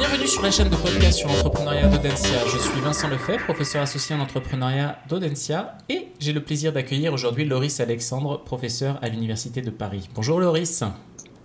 Bienvenue 0.00 0.28
sur 0.28 0.40
la 0.40 0.50
chaîne 0.50 0.70
de 0.70 0.76
podcast 0.76 1.18
sur 1.18 1.28
l'entrepreneuriat 1.28 1.86
d'Audencia. 1.86 2.38
Je 2.50 2.56
suis 2.56 2.80
Vincent 2.80 3.06
Lefebvre, 3.08 3.44
professeur 3.44 3.82
associé 3.82 4.16
en 4.16 4.20
entrepreneuriat 4.20 4.96
d'Audencia 5.10 5.76
et 5.90 6.08
j'ai 6.18 6.32
le 6.32 6.42
plaisir 6.42 6.72
d'accueillir 6.72 7.12
aujourd'hui 7.12 7.44
Loris 7.44 7.80
Alexandre, 7.80 8.42
professeur 8.42 8.98
à 9.02 9.10
l'Université 9.10 9.60
de 9.60 9.68
Paris. 9.68 10.08
Bonjour 10.14 10.40
Loris. 10.40 10.84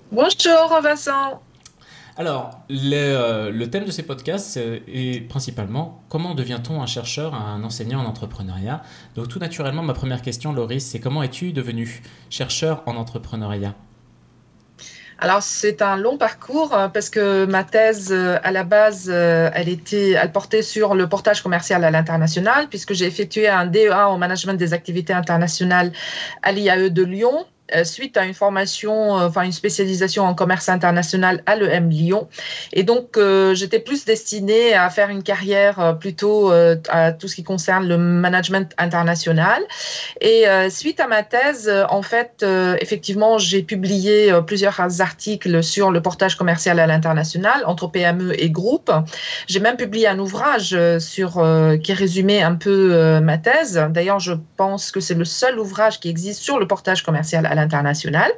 Bonjour 0.10 0.80
Vincent. 0.82 1.42
Alors, 2.16 2.62
le, 2.70 3.52
le, 3.52 3.70
thème 3.70 3.84
de 3.84 3.92
ces 3.92 4.04
podcasts 4.04 4.56
est 4.56 5.28
principalement 5.28 6.02
comment 6.08 6.34
devient-on 6.34 6.82
un 6.82 6.88
chercheur, 6.88 7.36
un 7.36 7.62
enseignant 7.62 8.00
en 8.00 8.06
entrepreneuriat? 8.06 8.84
Donc 9.18 9.28
tout 9.28 9.40
naturellement, 9.40 9.84
ma 9.84 9.94
première 9.94 10.22
question, 10.22 10.54
Loris, 10.54 10.86
c'est 10.86 11.02
comment 11.02 11.24
es-tu 11.24 11.52
devenu 11.52 12.02
chercheur 12.30 12.84
en 12.86 12.96
entrepreneuriat? 12.96 13.76
Alors 15.20 15.42
c'est 15.42 15.82
un 15.82 15.96
long 15.96 16.18
parcours 16.18 16.74
euh, 16.74 16.88
parce 16.90 17.10
que 17.10 17.46
ma 17.46 17.64
thèse 17.64 18.12
euh, 18.12 18.38
à 18.44 18.52
la 18.52 18.64
base 18.64 19.10
euh, 19.12 19.50
elle 19.54 19.70
était 19.70 20.12
elle 20.12 20.32
portait 20.32 20.62
sur 20.62 20.94
le 20.94 21.08
portage 21.08 21.42
commercial 21.42 21.84
à 21.84 21.92
l'international 21.92 22.68
puisque 22.68 22.94
j'ai 22.94 23.06
effectué 23.06 23.48
un 23.48 23.66
DEA 23.66 24.10
en 24.10 24.18
management 24.18 24.56
des 24.56 24.74
activités 24.74 25.14
internationales 25.14 25.94
à 26.42 26.52
l'IAE 26.52 26.90
de 26.90 27.04
Lyon 27.04 27.46
suite 27.84 28.18
à 28.18 28.26
une 28.26 28.34
formation, 28.34 29.18
euh, 29.18 29.28
enfin 29.28 29.44
une 29.44 29.52
spécialisation 29.52 30.24
en 30.24 30.34
commerce 30.34 30.70
international 30.70 31.42
à 31.46 31.56
l'EM 31.56 31.90
Lyon. 31.90 32.28
Et 32.74 32.84
donc, 32.84 33.18
euh, 33.18 33.56
j'étais 33.56 33.80
plus 33.80 34.06
destinée 34.06 34.74
à 34.74 34.90
faire 34.90 35.10
une 35.10 35.24
carrière 35.24 35.98
plutôt 36.00 36.52
à 36.90 37.12
tout 37.12 37.28
ce 37.28 37.36
qui 37.36 37.44
concerne 37.44 37.88
le 37.88 37.98
management 37.98 38.74
international. 38.78 39.62
Et 40.22 40.46
suite 40.70 41.00
à 41.00 41.08
ma 41.08 41.24
thèse, 41.24 41.72
en 41.90 42.02
fait, 42.02 42.46
effectivement, 42.80 43.38
j'ai 43.38 43.64
publié 43.64 44.32
plusieurs 44.46 44.80
articles 45.02 45.64
sur 45.64 45.92
le 45.92 46.02
portage 46.02 46.36
commercial 46.36 46.80
à 46.80 46.88
l'international 46.88 47.64
entre 47.66 47.88
PME 47.88 48.40
et 48.42 48.50
groupes. 48.50 48.92
J'ai 49.48 49.60
même 49.60 49.78
publié 49.78 50.08
un 50.08 50.20
ouvrage 50.20 50.78
sur 51.00 51.44
qui 51.84 51.94
résumait 51.94 52.42
un 52.42 52.56
peu 52.56 53.20
ma 53.20 53.38
thèse. 53.38 53.82
D'ailleurs, 53.90 54.20
je 54.20 54.34
pense 54.58 54.92
que 54.92 55.00
c'est 55.00 55.14
le 55.14 55.26
seul 55.26 55.60
ouvrage 55.60 56.00
qui 56.00 56.10
existe 56.10 56.42
sur 56.42 56.60
le 56.60 56.68
portage 56.68 57.04
commercial 57.04 57.46
à 57.46 57.55
l'international. 57.56 58.32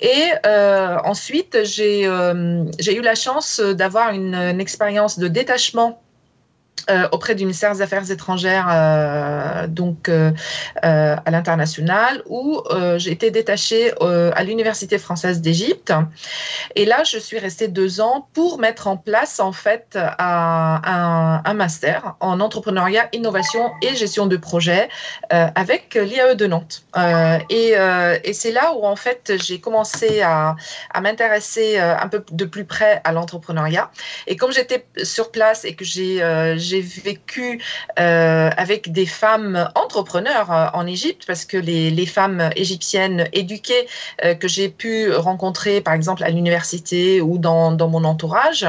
Et 0.00 0.30
euh, 0.46 0.96
ensuite, 1.04 1.54
euh, 1.54 2.64
j'ai 2.78 2.96
eu 2.96 3.02
la 3.02 3.14
chance 3.14 3.60
d'avoir 3.60 4.10
une, 4.12 4.60
expérience 4.60 5.18
de 5.18 5.28
détachement 5.28 6.02
auprès 7.12 7.34
du 7.34 7.44
ministère 7.44 7.74
des 7.74 7.82
Affaires 7.82 8.10
étrangères, 8.10 8.66
euh, 8.70 9.66
donc 9.66 10.08
euh, 10.08 10.32
à 10.82 11.30
l'international, 11.30 12.22
où 12.26 12.62
j'ai 12.96 13.12
été 13.12 13.30
détachée 13.30 13.92
à 14.00 14.42
l'Université 14.42 14.98
française 14.98 15.40
d'Égypte. 15.40 15.92
Et 16.76 16.84
là, 16.84 17.04
je 17.04 17.18
suis 17.18 17.38
restée 17.38 17.68
deux 17.68 18.00
ans 18.00 18.28
pour 18.32 18.58
mettre 18.58 18.86
en 18.86 18.96
place 18.96 19.40
en 19.40 19.52
fait 19.52 19.98
un, 20.18 21.54
master 21.54 22.14
en 22.20 22.40
entrepreneuriat, 22.40 23.08
innovation 23.12 23.70
et 23.82 23.94
gestion 23.94 24.26
de 24.26 24.36
projet 24.36 24.88
avec 25.30 25.94
l'IAE 25.94 26.34
de 26.34 26.46
Nantes. 26.46 26.84
et, 27.50 27.74
c'est 28.32 28.52
là 28.52 28.72
où 28.74 28.86
en 28.86 28.96
fait 28.96 29.32
j'ai 29.42 29.60
commencé 29.60 30.22
à 30.22 30.56
m'intéresser 31.00 31.78
un 31.78 32.08
peu 32.08 32.24
de 32.30 32.44
plus 32.44 32.64
près 32.64 33.00
à 33.04 33.12
l'entrepreneuriat. 33.12 33.90
Et 34.26 34.36
comme 34.36 34.52
j'étais 34.52 34.86
sur 35.02 35.30
place 35.30 35.64
et 35.64 35.74
que 35.74 35.84
j'ai 35.84 36.20
j'ai 36.70 36.80
vécu 36.80 37.60
euh, 37.98 38.50
avec 38.56 38.92
des 38.92 39.06
femmes 39.06 39.68
entrepreneurs 39.74 40.52
euh, 40.52 40.66
en 40.72 40.86
Égypte 40.86 41.24
parce 41.26 41.44
que 41.44 41.56
les, 41.56 41.90
les 41.90 42.06
femmes 42.06 42.50
égyptiennes 42.54 43.28
éduquées 43.32 43.88
euh, 44.24 44.34
que 44.34 44.46
j'ai 44.46 44.68
pu 44.68 45.12
rencontrer, 45.12 45.80
par 45.80 45.94
exemple, 45.94 46.22
à 46.22 46.30
l'université 46.30 47.20
ou 47.20 47.38
dans, 47.38 47.72
dans, 47.72 47.88
mon 47.88 48.04
entourage, 48.04 48.66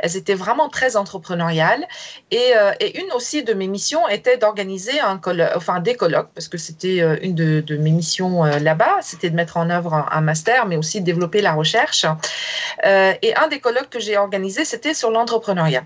elles 0.00 0.16
étaient 0.16 0.34
vraiment 0.34 0.68
très 0.68 0.96
entrepreneuriales. 0.96 1.86
Et, 2.30 2.52
et 2.80 2.98
une 3.00 3.12
aussi 3.12 3.44
de 3.44 3.54
mes 3.54 3.68
missions 3.68 4.08
était 4.08 4.36
d'organiser 4.36 4.98
un 4.98 5.20
enfin, 5.54 5.78
des 5.78 5.94
colloques, 5.94 6.30
parce 6.34 6.48
que 6.48 6.58
c'était 6.58 6.98
une 7.22 7.34
de, 7.34 7.76
mes 7.76 7.92
missions 7.92 8.42
là-bas, 8.42 8.96
c'était 9.02 9.30
de 9.30 9.36
mettre 9.36 9.56
en 9.56 9.70
œuvre 9.70 9.94
un, 9.94 10.08
un, 10.10 10.20
master, 10.20 10.66
mais 10.66 10.76
aussi 10.76 11.00
de 11.00 11.04
développer 11.04 11.40
la 11.40 11.52
recherche. 11.52 12.04
et 12.84 13.34
un 13.36 13.48
des 13.48 13.60
colloques 13.60 13.90
que 13.90 14.00
j'ai 14.00 14.16
organisé, 14.16 14.64
c'était 14.64 14.94
sur 14.94 15.10
l'entrepreneuriat. 15.10 15.84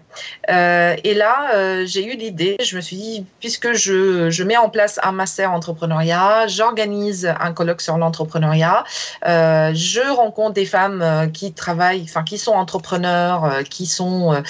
et 0.48 1.14
là, 1.14 1.50
euh, 1.58 1.86
j'ai 1.86 2.04
eu 2.06 2.16
l'idée, 2.16 2.56
je 2.62 2.76
me 2.76 2.80
suis 2.80 2.96
dit, 2.96 3.26
puisque 3.40 3.72
je, 3.72 4.30
je, 4.30 4.44
mets 4.44 4.56
en 4.56 4.68
place 4.68 4.98
un 5.02 5.12
master 5.12 5.52
entrepreneuriat, 5.52 6.46
j'organise 6.46 7.34
un 7.40 7.52
colloque 7.52 7.80
sur 7.80 7.98
l'entrepreneuriat, 7.98 8.84
euh, 9.26 9.72
je 9.74 10.00
rencontre 10.14 10.54
des 10.54 10.64
femmes 10.64 11.02
euh, 11.02 11.26
qui 11.26 11.52
travaillent, 11.52 12.02
enfin 12.04 12.22
qui 12.22 12.38
sont 12.38 12.52
entrepreneurs, 12.52 13.62
qui 13.68 13.86
sont 13.86 14.42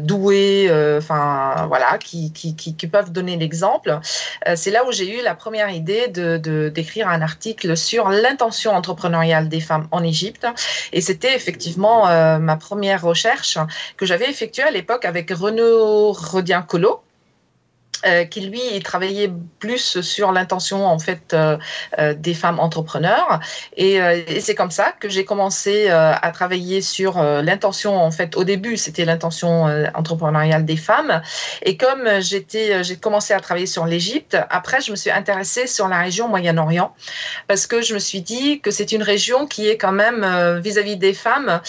douées, 0.00 0.68
enfin 0.98 1.66
voilà, 1.68 1.98
qui, 1.98 2.32
qui, 2.32 2.56
qui, 2.56 2.74
qui, 2.74 2.86
peuvent 2.86 3.12
donner 3.12 3.36
l'exemple. 3.36 4.00
C'est 4.54 4.70
là 4.70 4.84
où 4.86 4.92
j'ai 4.92 5.18
eu 5.18 5.22
la 5.22 5.34
première 5.34 5.70
idée 5.70 6.08
de 6.08 6.68
d'écrire 6.68 7.08
un 7.08 7.22
article 7.22 7.76
sur 7.76 8.08
l'intention 8.08 8.72
entrepreneuriale 8.72 9.48
des 9.48 9.60
femmes 9.60 9.86
en 9.90 10.02
Égypte, 10.02 10.46
et 10.92 11.00
c'était 11.00 11.34
effectivement 11.34 12.06
ma 12.38 12.56
première 12.56 13.02
recherche 13.02 13.58
que 13.96 14.06
j'avais 14.06 14.28
effectuée 14.28 14.64
à 14.64 14.70
l'époque 14.70 15.04
avec 15.04 15.30
Renaud 15.30 16.12
Rodien 16.22 16.62
Colo 16.62 17.02
euh, 18.04 18.24
qui 18.24 18.40
lui 18.40 18.80
travaillait 18.82 19.30
plus 19.60 20.00
sur 20.00 20.32
l'intention 20.32 20.86
en 20.86 20.98
fait 20.98 21.34
euh, 21.34 21.56
euh, 22.00 22.14
des 22.14 22.34
femmes 22.34 22.58
entrepreneurs. 22.58 23.38
Et, 23.76 24.00
c'est 24.40 24.56
comme 24.56 24.72
ça 24.72 24.92
que 24.98 25.08
j'ai 25.08 25.24
commencé 25.24 25.88
à 25.88 26.30
travailler 26.32 26.80
sur 26.80 27.22
l'intention 27.22 27.96
en 27.96 28.10
fait 28.10 28.36
au 28.36 28.44
début 28.44 28.76
c'était 28.76 29.04
l'intention 29.04 29.64
entrepreneuriale 29.94 30.64
des 30.64 30.76
femmes. 30.76 31.22
Et 31.62 31.76
comme 31.76 32.08
j'étais 32.20 32.82
j'ai 32.82 32.96
commencé 32.96 33.34
à 33.34 33.40
travailler 33.40 33.66
sur 33.66 33.86
l'Égypte 33.86 34.36
après 34.50 34.80
je 34.80 34.90
me 34.90 34.96
suis 34.96 35.10
intéressée 35.10 35.66
sur 35.66 35.88
la 35.88 35.98
région 36.00 36.28
Moyen-Orient 36.28 36.94
parce 37.46 37.66
que 37.66 37.82
je 37.82 37.94
me 37.94 37.98
suis 37.98 38.22
dit 38.22 38.60
que 38.60 38.70
c'est 38.70 38.92
une 38.92 39.02
région 39.02 39.46
qui 39.46 39.68
est 39.68 39.76
quand 39.76 39.92
même 39.92 40.24
vis-à-vis 40.60 40.96
-vis 40.96 40.98
des 40.98 41.14
femmes 41.14 41.60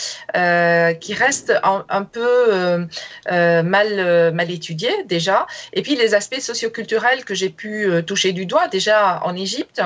qui 1.00 1.13
reste 1.13 1.53
un, 1.63 1.85
un 1.89 2.03
peu 2.03 2.88
mal 3.29 4.33
mal 4.33 4.51
étudiée 4.51 4.95
déjà. 5.05 5.45
Et 5.73 5.81
puis 5.81 5.95
les 5.95 6.15
aspects 6.23 6.39
socioculturels 6.39 7.25
que 7.25 7.35
j'ai 7.35 7.50
pu 7.50 7.85
euh, 7.85 8.01
toucher 8.01 8.31
du 8.31 8.45
doigt 8.45 8.69
déjà 8.69 9.19
en 9.25 9.35
Égypte 9.35 9.81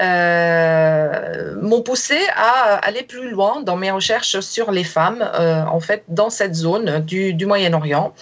euh, 0.00 1.54
m'ont 1.62 1.80
poussé 1.80 2.18
à 2.36 2.74
aller 2.86 3.02
plus 3.02 3.30
loin 3.30 3.62
dans 3.62 3.76
mes 3.76 3.90
recherches 3.90 4.40
sur 4.40 4.72
les 4.72 4.84
femmes, 4.84 5.22
euh, 5.22 5.64
en 5.64 5.80
fait, 5.80 6.02
dans 6.08 6.28
cette 6.28 6.54
zone 6.54 7.00
du, 7.00 7.46
Moyen-Orient. 7.46 8.12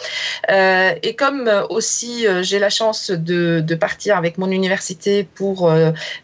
Et 1.08 1.14
comme 1.16 1.50
aussi 1.68 2.26
j'ai 2.40 2.58
la 2.58 2.70
chance 2.70 3.10
de, 3.10 3.74
partir 3.74 4.16
avec 4.16 4.38
mon 4.38 4.50
université 4.50 5.24
pour 5.24 5.70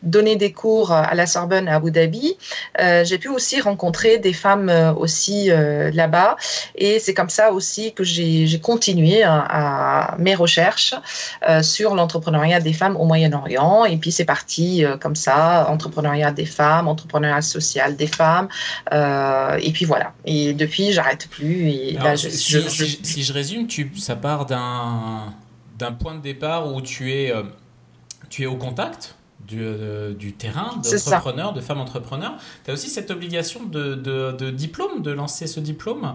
donner 0.03 0.37
des 0.37 0.53
cours 0.53 0.93
à 0.93 1.15
la 1.15 1.27
Sorbonne 1.27 1.69
à 1.69 1.75
Abu 1.77 1.91
Dhabi, 1.91 2.37
j'ai 2.79 3.19
pu 3.19 3.29
aussi 3.29 3.61
rencontrer 3.61 4.19
des 4.19 4.33
femmes 4.33 4.71
aussi 4.97 5.51
là-bas. 6.01 6.37
Et 6.77 6.99
c'est 6.99 7.15
comme 7.15 7.29
ça 7.29 7.53
aussi 7.53 7.93
que 7.93 8.05
j'ai 8.05 8.61
continué 8.61 9.23
à, 9.23 9.35
à 9.59 10.17
mes 10.19 10.35
recherches 10.35 10.95
sur 11.63 11.95
l'entrepreneuriat 11.95 12.61
des 12.61 12.73
femmes 12.73 12.97
au 12.97 13.05
Moyen-Orient. 13.05 13.85
Et 13.85 13.97
puis 13.97 14.13
c'est 14.13 14.25
parti 14.25 14.85
euh, 14.85 14.97
comme 14.97 15.17
ça, 15.17 15.69
entrepreneuriat 15.69 16.33
des 16.33 16.47
femmes, 16.47 16.89
entrepreneuriat 16.89 17.43
social 17.43 17.97
des 17.97 18.07
femmes. 18.07 18.49
Euh, 18.93 19.59
et 19.61 19.73
puis 19.73 19.85
voilà. 19.85 20.13
Et 20.25 20.53
depuis, 20.53 20.93
j'arrête 20.93 21.29
plus. 21.29 21.71
Et 21.71 21.97
Alors, 21.97 22.09
là, 22.09 22.17
je, 22.17 22.29
si, 22.29 22.53
je. 22.53 22.69
Si, 22.69 23.01
si, 23.03 23.23
je 23.23 23.33
résume, 23.33 23.67
tu, 23.67 23.91
ça 23.97 24.17
part 24.17 24.47
d'un 24.47 25.93
point 25.99 26.15
de 26.15 26.21
départ 26.21 26.73
où 26.73 26.81
tu 26.81 27.13
es, 27.13 27.33
tu 28.31 28.43
es 28.43 28.47
au 28.47 28.57
contact 28.57 29.17
du, 29.47 29.61
euh, 29.63 30.15
du 30.15 30.33
terrain, 30.33 30.81
d'entrepreneurs, 30.83 31.53
de 31.53 31.61
femmes 31.61 31.81
entrepreneurs. 31.81 32.37
Tu 32.65 32.71
as 32.71 32.75
aussi 32.75 32.89
cette 32.89 33.11
obligation 33.11 33.65
de, 33.65 33.95
de, 33.95 34.33
de, 34.33 34.51
diplôme, 34.51 35.03
de 35.03 35.11
lancer 35.11 35.47
ce 35.47 35.61
diplôme. 35.61 36.15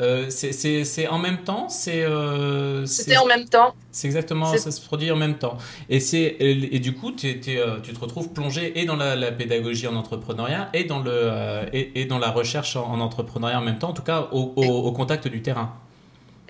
Euh, 0.00 0.26
c'est 0.30 1.08
en 1.08 1.18
même 1.18 1.38
temps 1.38 1.68
c'est 1.68 2.04
euh, 2.04 2.86
C'était 2.86 3.18
en 3.18 3.26
même 3.26 3.46
temps. 3.46 3.74
C'est 3.92 4.06
exactement, 4.06 4.56
ça 4.56 4.70
se 4.70 4.80
produit 4.80 5.10
en 5.10 5.16
même 5.16 5.36
temps. 5.36 5.58
Et, 5.88 5.98
et, 5.98 6.76
et 6.76 6.78
du 6.78 6.94
coup, 6.94 7.12
tu, 7.12 7.40
euh, 7.48 7.80
tu 7.82 7.92
te 7.92 8.00
retrouves 8.00 8.32
plongé 8.32 8.80
et 8.80 8.86
dans 8.86 8.96
la, 8.96 9.16
la, 9.16 9.32
pédagogie 9.32 9.86
en 9.86 9.96
entrepreneuriat 9.96 10.70
et 10.72 10.84
dans, 10.84 11.00
le, 11.00 11.30
et, 11.72 12.00
et, 12.00 12.04
dans 12.06 12.18
la 12.18 12.30
recherche 12.30 12.76
en, 12.76 12.84
en, 12.84 13.00
entrepreneuriat 13.00 13.58
en 13.58 13.62
même 13.62 13.78
temps, 13.78 13.90
en 13.90 13.94
tout 13.94 14.02
cas 14.02 14.28
au, 14.32 14.52
au, 14.56 14.64
au 14.64 14.92
contact 14.92 15.28
du 15.28 15.42
terrain. 15.42 15.74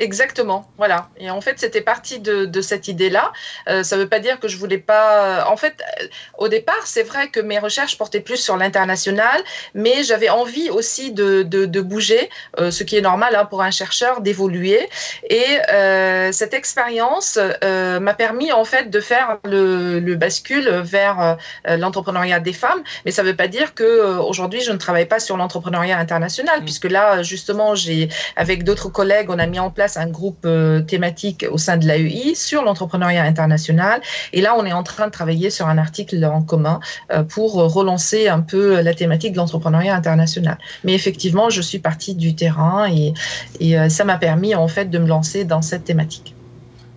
Exactement, 0.00 0.66
voilà. 0.78 1.10
Et 1.18 1.30
en 1.30 1.42
fait, 1.42 1.60
c'était 1.60 1.82
parti 1.82 2.20
de, 2.20 2.46
de 2.46 2.60
cette 2.62 2.88
idée-là. 2.88 3.34
Euh, 3.68 3.82
ça 3.82 3.96
ne 3.96 4.00
veut 4.02 4.08
pas 4.08 4.18
dire 4.18 4.40
que 4.40 4.48
je 4.48 4.56
voulais 4.56 4.78
pas. 4.78 5.46
En 5.46 5.58
fait, 5.58 5.74
euh, 6.00 6.06
au 6.38 6.48
départ, 6.48 6.86
c'est 6.86 7.02
vrai 7.02 7.28
que 7.28 7.38
mes 7.38 7.58
recherches 7.58 7.98
portaient 7.98 8.20
plus 8.20 8.38
sur 8.38 8.56
l'international, 8.56 9.42
mais 9.74 10.02
j'avais 10.02 10.30
envie 10.30 10.70
aussi 10.70 11.12
de, 11.12 11.42
de, 11.42 11.66
de 11.66 11.80
bouger, 11.82 12.30
euh, 12.58 12.70
ce 12.70 12.82
qui 12.82 12.96
est 12.96 13.02
normal 13.02 13.36
hein, 13.36 13.44
pour 13.44 13.60
un 13.60 13.70
chercheur, 13.70 14.22
d'évoluer. 14.22 14.88
Et 15.28 15.44
euh, 15.70 16.32
cette 16.32 16.54
expérience 16.54 17.38
m'a 17.62 18.14
permis 18.14 18.52
en 18.52 18.64
fait 18.64 18.88
de 18.88 19.00
faire 19.00 19.36
le, 19.44 20.00
le 20.00 20.14
bascule 20.14 20.66
vers 20.80 21.36
l'entrepreneuriat 21.66 22.40
des 22.40 22.54
femmes. 22.54 22.82
Mais 23.04 23.10
ça 23.10 23.22
ne 23.22 23.28
veut 23.28 23.36
pas 23.36 23.48
dire 23.48 23.74
que 23.74 24.16
aujourd'hui 24.18 24.62
je 24.62 24.72
ne 24.72 24.78
travaille 24.78 25.04
pas 25.04 25.20
sur 25.20 25.36
l'entrepreneuriat 25.36 25.98
international, 25.98 26.60
mmh. 26.60 26.64
puisque 26.64 26.86
là, 26.86 27.22
justement, 27.22 27.74
j'ai 27.74 28.08
avec 28.36 28.64
d'autres 28.64 28.88
collègues, 28.88 29.28
on 29.28 29.38
a 29.38 29.46
mis 29.46 29.58
en 29.58 29.70
place 29.70 29.89
un 29.96 30.08
groupe 30.08 30.44
euh, 30.44 30.80
thématique 30.80 31.44
au 31.50 31.58
sein 31.58 31.76
de 31.76 31.86
l'AEI 31.86 32.34
sur 32.34 32.62
l'entrepreneuriat 32.62 33.22
international. 33.24 34.00
Et 34.32 34.40
là, 34.40 34.54
on 34.56 34.64
est 34.64 34.72
en 34.72 34.82
train 34.82 35.06
de 35.06 35.12
travailler 35.12 35.50
sur 35.50 35.66
un 35.68 35.78
article 35.78 36.24
en 36.24 36.42
commun 36.42 36.80
euh, 37.12 37.22
pour 37.22 37.54
relancer 37.54 38.28
un 38.28 38.40
peu 38.40 38.80
la 38.80 38.94
thématique 38.94 39.32
de 39.32 39.38
l'entrepreneuriat 39.38 39.94
international. 39.94 40.58
Mais 40.84 40.94
effectivement, 40.94 41.50
je 41.50 41.62
suis 41.62 41.78
partie 41.78 42.14
du 42.14 42.34
terrain 42.34 42.88
et, 42.90 43.14
et 43.60 43.78
euh, 43.78 43.88
ça 43.88 44.04
m'a 44.04 44.18
permis 44.18 44.54
en 44.54 44.68
fait 44.68 44.90
de 44.90 44.98
me 44.98 45.06
lancer 45.06 45.44
dans 45.44 45.62
cette 45.62 45.84
thématique. 45.84 46.34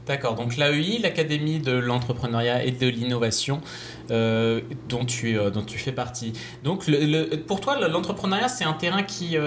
D'accord, 0.06 0.36
donc 0.36 0.58
l'AEI, 0.58 1.00
l'Académie 1.02 1.60
de 1.60 1.72
l'entrepreneuriat 1.72 2.66
et 2.66 2.72
de 2.72 2.88
l'innovation, 2.88 3.62
dont, 4.10 5.06
tu, 5.08 5.38
dont 5.54 5.64
tu 5.64 5.78
fais 5.78 5.94
partie. 5.94 6.34
Donc 6.66 6.92
pour 7.48 7.62
toi, 7.62 7.80
l'entrepreneuriat, 7.88 8.50
c'est 8.50 8.66
un 8.66 8.74
terrain 8.74 9.04
qui, 9.04 9.38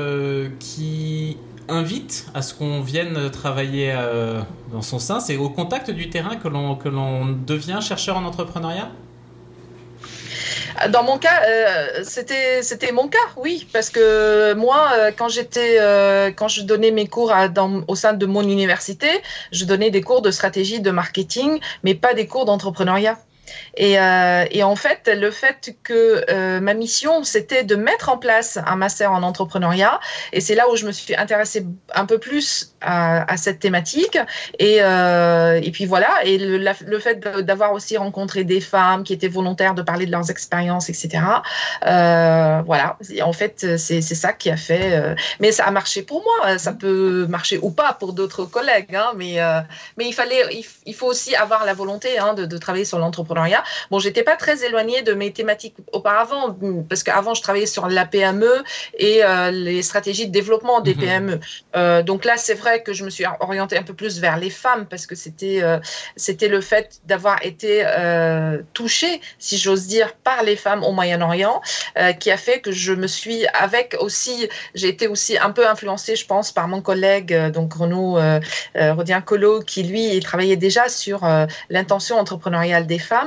qui 0.59 1.37
invite 1.69 2.27
à 2.35 2.43
ce 2.43 2.55
qu'on 2.55 2.81
vienne 2.81 3.31
travailler 3.31 3.93
euh, 3.95 4.41
dans 4.73 4.83
son 4.83 4.99
sein. 4.99 5.21
C'est 5.21 5.37
au 5.37 5.49
contact 5.49 5.91
du 5.91 6.11
terrain 6.11 6.37
que 6.37 6.49
l'on, 6.49 6.77
que 6.77 6.89
l'on 6.89 7.27
devient 7.27 7.79
chercheur 7.81 8.17
en 8.17 8.25
entrepreneuriat? 8.25 8.91
Dans 10.91 11.03
mon 11.05 11.17
cas, 11.17 11.43
euh, 11.49 12.03
c'était 12.05 12.93
mon 12.93 13.09
cas, 13.09 13.19
oui, 13.37 13.67
parce 13.73 13.89
que 13.89 14.53
moi, 14.53 14.91
euh, 14.93 15.11
quand 15.17 15.29
j'étais 15.29 15.79
quand 16.37 16.49
je 16.49 16.63
donnais 16.63 16.91
mes 16.91 17.07
cours 17.07 17.33
au 17.89 17.95
sein 17.95 18.13
de 18.13 18.27
mon 18.27 18.43
université, 18.43 19.09
je 19.53 19.65
donnais 19.65 19.91
des 19.91 20.03
cours 20.03 20.21
de 20.21 20.31
stratégie 20.31 20.81
de 20.81 20.91
marketing, 20.91 21.61
mais 21.83 21.95
pas 21.95 22.13
des 22.13 22.27
cours 22.27 22.45
d'entrepreneuriat. 22.45 23.17
Et, 23.77 23.99
euh, 23.99 24.45
et, 24.51 24.63
en 24.63 24.77
fait, 24.77 25.11
le 25.15 25.31
fait 25.31 25.75
que 25.83 26.25
euh, 26.31 26.61
ma 26.61 26.75
mission, 26.75 27.25
c'était 27.25 27.63
de 27.63 27.77
mettre 27.77 28.09
en 28.09 28.17
place 28.17 28.59
un 28.65 28.77
master 28.77 29.13
en 29.13 29.23
entrepreneuriat, 29.23 30.01
et 30.33 30.41
c'est 30.41 30.55
là 30.55 30.69
où 30.71 30.77
je 30.77 30.87
me 30.87 30.93
suis 30.93 31.15
intéressée 31.15 31.67
un 31.95 32.07
peu 32.07 32.19
plus 32.19 32.75
à, 32.81 33.37
cette 33.37 33.59
thématique. 33.59 34.19
Et, 34.59 34.79
euh, 34.81 35.61
et, 35.63 35.71
puis 35.71 35.87
voilà, 35.87 36.09
et 36.25 36.39
le, 36.39 36.99
fait 36.99 37.21
d'avoir 37.21 37.73
aussi 37.73 37.97
rencontré 37.97 38.45
des 38.45 38.61
femmes 38.61 39.05
qui 39.05 39.13
étaient 39.13 39.29
volontaires 39.29 39.75
de 39.75 39.83
parler 39.83 40.07
de 40.07 40.13
leurs 40.13 40.31
expériences, 40.31 40.89
etc. 40.89 41.23
Voilà, 41.83 42.97
en 43.23 43.33
fait, 43.33 43.77
c'est 43.77 44.01
ça 44.01 44.33
qui 44.33 44.51
a 44.51 44.57
fait. 44.57 45.17
Mais 45.41 45.53
ça 45.53 45.65
a 45.65 45.71
marché 45.71 46.03
pour 46.03 46.23
moi. 46.23 46.59
Ça 46.59 46.73
peut 46.73 47.27
marcher 47.29 47.59
ou 47.61 47.71
pas 47.71 47.93
pour 47.93 48.13
d'autres 48.13 48.45
collègues, 48.45 48.95
hein, 48.95 49.13
mais 49.17 49.39
il 49.99 50.15
fallait, 50.15 50.63
il, 50.87 50.95
faut 50.95 51.07
aussi 51.07 51.35
avoir 51.35 51.65
la 51.65 51.75
volonté 51.75 52.19
hein, 52.19 52.35
de 52.35 52.59
travailler 52.59 52.85
sur 52.85 52.99
l'entrepreneuriat 52.99 53.46
Bon, 53.91 53.99
j'étais 53.99 54.23
pas 54.23 54.37
très 54.37 54.65
éloignée 54.65 55.03
de 55.03 55.13
mes 55.13 55.33
thématiques 55.33 55.75
auparavant, 55.93 56.57
parce 56.89 57.03
qu'avant, 57.03 57.35
je 57.35 57.43
travaillais 57.43 57.67
sur 57.67 57.89
la 57.89 58.07
PME 58.07 58.65
et 58.99 59.25
euh, 59.25 59.51
les 59.51 59.83
stratégies 59.83 60.27
de 60.27 60.33
développement 60.33 60.81
des 60.81 60.95
mhm. 60.95 61.01
PME. 61.01 61.41
Euh, 61.77 62.03
donc 62.03 62.25
là, 62.25 62.37
c'est 62.37 62.55
vrai 62.55 62.83
que 62.83 62.93
je 62.93 63.05
me 63.05 63.11
suis 63.11 63.25
orientée 63.41 63.77
un 63.77 63.83
peu 63.83 63.95
plus 63.95 64.21
vers 64.21 64.37
les 64.37 64.51
femmes, 64.51 64.87
parce 64.87 65.07
que 65.07 65.15
c'était 65.15 65.63
euh, 65.63 65.79
c'était 66.17 66.49
le 66.49 66.61
fait 66.61 67.01
d'avoir 67.05 67.45
été 67.45 67.85
touchée, 68.75 69.21
si 69.39 69.59
j'ose 69.59 69.87
dire, 69.87 70.15
par 70.15 70.43
les 70.43 70.57
femmes 70.57 70.83
au 70.85 70.93
Moyen-Orient, 70.93 71.61
qui 72.21 72.31
a 72.31 72.37
fait 72.37 72.61
que 72.61 72.73
je 72.73 72.93
me 72.93 73.07
suis, 73.07 73.47
avec 73.49 73.97
aussi, 74.01 74.49
j'ai 74.75 74.89
été 74.89 75.09
aussi 75.09 75.39
un 75.39 75.51
peu 75.51 75.69
influencée, 75.69 76.17
je 76.17 76.27
pense, 76.27 76.53
par 76.53 76.69
mon 76.69 76.81
collègue, 76.81 77.35
donc 77.51 77.75
Renaud 77.75 78.19
Rodien 78.75 79.21
Colo, 79.21 79.61
qui 79.61 79.83
lui, 79.83 80.15
il 80.15 80.23
travaillait 80.23 80.57
déjà 80.57 80.89
sur 80.89 81.27
l'intention 81.71 82.19
entrepreneuriale 82.19 82.87
des 82.87 82.99
femmes 82.99 83.26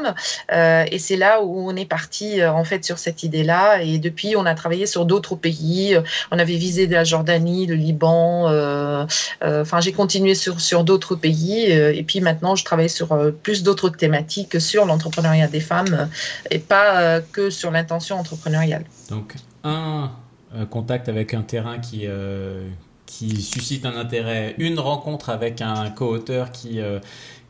euh, 0.51 0.85
et 0.91 0.99
c'est 0.99 1.15
là 1.15 1.41
où 1.41 1.69
on 1.69 1.75
est 1.75 1.85
parti 1.85 2.41
euh, 2.41 2.51
en 2.51 2.63
fait 2.63 2.83
sur 2.83 2.97
cette 2.97 3.23
idée-là. 3.23 3.81
Et 3.81 3.99
depuis, 3.99 4.35
on 4.35 4.45
a 4.45 4.55
travaillé 4.55 4.85
sur 4.85 5.05
d'autres 5.05 5.35
pays. 5.35 5.97
On 6.31 6.39
avait 6.39 6.55
visé 6.55 6.87
la 6.87 7.03
Jordanie, 7.03 7.65
le 7.65 7.75
Liban. 7.75 8.49
Euh, 8.49 9.05
enfin, 9.41 9.81
j'ai 9.81 9.91
continué 9.91 10.35
sur 10.35 10.59
sur 10.61 10.83
d'autres 10.83 11.15
pays. 11.15 11.65
et 11.71 12.03
puis 12.03 12.21
maintenant, 12.21 12.55
je 12.55 12.63
travaille 12.63 12.89
sur 12.89 13.17
plus 13.43 13.63
d'autres 13.63 13.89
thématiques 13.89 14.59
sur 14.59 14.85
l'entrepreneuriat 14.85 15.47
des 15.47 15.59
femmes 15.59 16.09
et 16.49 16.59
pas 16.59 17.21
que 17.21 17.49
sur 17.49 17.71
l'intention 17.71 18.17
entrepreneuriale. 18.19 18.83
Donc 19.09 19.35
un 19.63 20.11
contact 20.69 21.09
avec 21.09 21.33
un 21.33 21.41
terrain 21.41 21.79
qui 21.79 22.07
qui 23.05 23.41
suscite 23.41 23.85
un 23.85 23.97
intérêt, 23.97 24.53
une 24.59 24.79
rencontre 24.79 25.29
avec 25.29 25.61
un 25.61 25.89
co-auteur 25.89 26.51
qui 26.51 26.79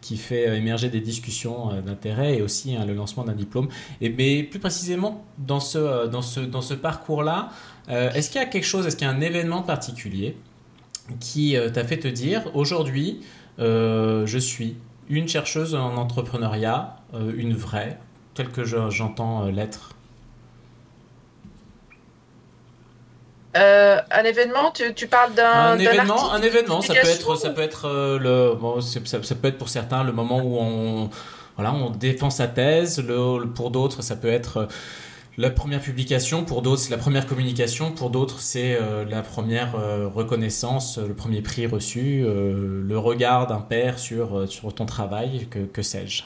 qui 0.02 0.18
fait 0.18 0.48
euh, 0.48 0.56
émerger 0.56 0.90
des 0.90 1.00
discussions 1.00 1.72
euh, 1.72 1.82
d'intérêt 1.82 2.38
et 2.38 2.42
aussi 2.42 2.76
hein, 2.76 2.86
le 2.86 2.94
lancement 2.94 3.24
d'un 3.24 3.34
diplôme. 3.34 3.68
Et, 4.02 4.10
mais 4.10 4.44
plus 4.44 4.60
précisément, 4.60 5.26
dans 5.38 5.60
ce, 5.60 5.78
euh, 5.78 6.08
dans 6.08 6.22
ce, 6.22 6.40
dans 6.40 6.62
ce 6.62 6.74
parcours-là, 6.74 7.50
est-ce 7.92 8.30
qu'il 8.30 8.40
y 8.40 8.44
a 8.44 8.48
quelque 8.48 8.68
chose, 8.68 8.86
est-ce 8.86 8.96
qu'il 8.96 9.08
y 9.08 9.10
a 9.10 9.14
un 9.14 9.20
événement 9.20 9.64
particulier 9.64 10.38
qui 11.20 11.56
t'a 11.74 11.84
fait 11.84 11.98
te 11.98 12.08
dire, 12.08 12.44
aujourd'hui, 12.54 13.22
je 13.58 14.38
suis 14.38 14.76
une 15.10 15.28
chercheuse 15.28 15.74
en 15.74 15.96
entrepreneuriat, 15.98 16.98
une 17.36 17.56
vraie, 17.56 17.98
telle 18.36 18.50
que 18.50 18.64
j'entends 18.64 19.46
l'être? 19.46 19.96
Euh, 23.58 23.98
un 24.12 24.24
événement, 24.24 24.72
tu, 24.72 24.94
tu 24.94 25.08
parles 25.08 25.34
d'un 25.34 25.52
un 25.52 25.80
événement, 25.80 26.32
un 26.34 26.42
événement, 26.42 26.82
ça 26.82 26.94
peut 26.94 27.08
être, 27.08 27.36
ça 27.36 27.50
peut 27.50 27.64
être 27.64 27.86
euh, 27.86 28.20
le, 28.20 28.56
bon, 28.56 28.80
ça, 28.80 29.00
ça, 29.06 29.36
peut 29.36 29.48
être 29.48 29.58
pour 29.58 29.70
certains 29.70 30.04
le 30.04 30.12
moment 30.12 30.40
où 30.44 30.60
on, 30.60 31.10
voilà, 31.56 31.74
on 31.74 31.90
défend 31.90 32.30
sa 32.30 32.48
thèse. 32.48 33.00
Le, 33.00 33.46
pour 33.48 33.72
d'autres, 33.72 34.04
ça 34.04 34.16
peut 34.16 34.28
être 34.28 34.58
euh, 34.58 34.66
la 35.40 35.50
première 35.50 35.82
publication. 35.82 36.46
Pour 36.46 36.62
d'autres, 36.62 36.82
c'est 36.82 36.92
la 36.92 37.00
première 37.00 37.26
communication. 37.26 37.92
Pour 37.92 38.12
d'autres, 38.12 38.40
c'est 38.40 38.78
la 39.10 39.24
première 39.24 39.72
reconnaissance, 40.14 40.98
le 40.98 41.14
premier 41.14 41.42
prix 41.42 41.66
reçu, 41.66 42.26
le 42.26 42.98
regard 42.98 43.48
d'un 43.48 43.62
père 43.62 44.00
sur 44.00 44.52
sur 44.52 44.76
ton 44.76 44.86
travail, 44.86 45.48
que, 45.50 45.60
que 45.60 45.82
sais-je. 45.82 46.24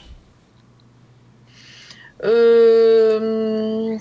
Euh 2.24 3.98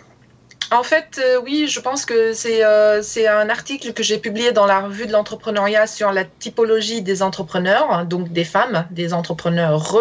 en 0.73 0.83
fait, 0.83 1.21
euh, 1.23 1.39
oui, 1.43 1.67
je 1.67 1.79
pense 1.79 2.05
que 2.05 2.33
c'est 2.33 2.63
euh, 2.65 3.01
c'est 3.01 3.27
un 3.27 3.49
article 3.49 3.93
que 3.93 4.03
j'ai 4.03 4.17
publié 4.17 4.51
dans 4.51 4.65
la 4.65 4.79
revue 4.81 5.05
de 5.05 5.11
l'entrepreneuriat 5.11 5.87
sur 5.87 6.11
la 6.11 6.23
typologie 6.25 7.01
des 7.01 7.21
entrepreneurs, 7.21 7.91
hein, 7.91 8.05
donc 8.05 8.31
des 8.31 8.43
femmes, 8.43 8.85
des 8.91 9.13
entrepreneurs, 9.13 9.95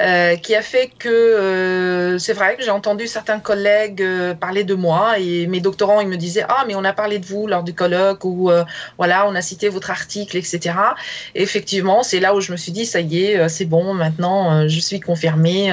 euh, 0.00 0.36
qui 0.36 0.54
a 0.54 0.62
fait 0.62 0.90
que 0.98 1.08
euh, 1.08 2.18
c'est 2.18 2.32
vrai 2.32 2.56
que 2.56 2.62
j'ai 2.62 2.70
entendu 2.70 3.06
certains 3.06 3.40
collègues 3.40 4.04
parler 4.40 4.64
de 4.64 4.74
moi 4.74 5.18
et 5.18 5.46
mes 5.46 5.60
doctorants, 5.60 6.00
ils 6.00 6.08
me 6.08 6.16
disaient 6.16 6.44
ah 6.48 6.64
mais 6.66 6.74
on 6.74 6.84
a 6.84 6.92
parlé 6.92 7.18
de 7.18 7.26
vous 7.26 7.46
lors 7.46 7.62
du 7.62 7.74
colloque 7.74 8.24
ou 8.24 8.50
voilà 8.98 9.26
on 9.28 9.34
a 9.34 9.42
cité 9.42 9.68
votre 9.68 9.90
article, 9.90 10.36
etc. 10.36 10.74
Et 11.34 11.42
effectivement, 11.42 12.02
c'est 12.02 12.20
là 12.20 12.34
où 12.34 12.40
je 12.40 12.52
me 12.52 12.56
suis 12.56 12.72
dit 12.72 12.86
ça 12.86 13.00
y 13.00 13.24
est, 13.24 13.48
c'est 13.48 13.64
bon, 13.64 13.94
maintenant 13.94 14.68
je 14.68 14.80
suis 14.80 15.00
confirmée, 15.00 15.72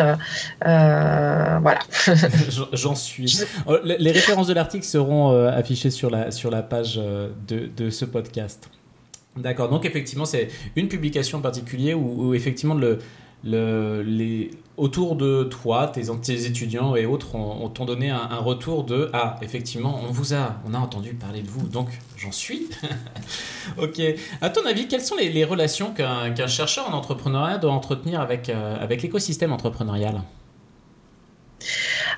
voilà. 0.64 1.80
J'en 2.74 2.96
suis. 2.96 3.44
Les 3.84 4.21
références 4.22 4.48
de 4.48 4.54
l'article 4.54 4.86
seront 4.86 5.32
euh, 5.32 5.50
affichées 5.50 5.90
sur 5.90 6.10
la, 6.10 6.32
sur 6.32 6.50
la 6.52 6.62
page 6.62 6.96
euh, 6.98 7.30
de, 7.48 7.70
de 7.76 7.90
ce 7.90 8.06
podcast. 8.06 8.70
D'accord, 9.38 9.70
donc 9.70 9.86
effectivement, 9.86 10.26
c'est 10.26 10.50
une 10.76 10.88
publication 10.88 11.38
en 11.38 11.42
particulier 11.42 11.94
où, 11.94 12.34
effectivement, 12.34 12.76
le, 12.76 13.00
le, 13.46 14.04
les, 14.04 14.52
autour 14.76 15.16
de 15.16 15.46
toi, 15.46 15.88
tes, 15.88 16.04
tes 16.22 16.46
étudiants 16.46 16.96
et 16.98 17.06
autres 17.06 17.36
ont, 17.36 17.70
t'ont 17.70 17.86
donné 17.86 18.10
un, 18.10 18.38
retour 18.38 18.84
de 18.84 19.10
Ah, 19.14 19.38
effectivement, 19.42 20.02
on 20.04 20.12
vous 20.12 20.34
a, 20.34 20.58
on 20.68 20.74
a 20.74 20.78
entendu 20.78 21.14
parler 21.14 21.42
de 21.42 21.48
vous, 21.48 21.66
donc 21.68 21.88
j'en 22.18 22.34
suis. 22.34 22.68
ok. 23.78 24.02
À 24.42 24.50
ton 24.50 24.66
avis, 24.66 24.88
quelles 24.88 25.02
sont 25.02 25.16
les, 25.16 25.30
les 25.30 25.46
relations 25.46 25.94
qu'un, 25.94 26.32
qu'un 26.32 26.48
chercheur 26.48 26.90
en 26.90 26.94
entrepreneuriat 26.94 27.58
doit 27.58 27.72
entretenir 27.72 28.20
avec, 28.20 28.50
euh, 28.50 28.78
avec 28.82 29.02
l'écosystème 29.02 29.54
entrepreneurial? 29.54 30.22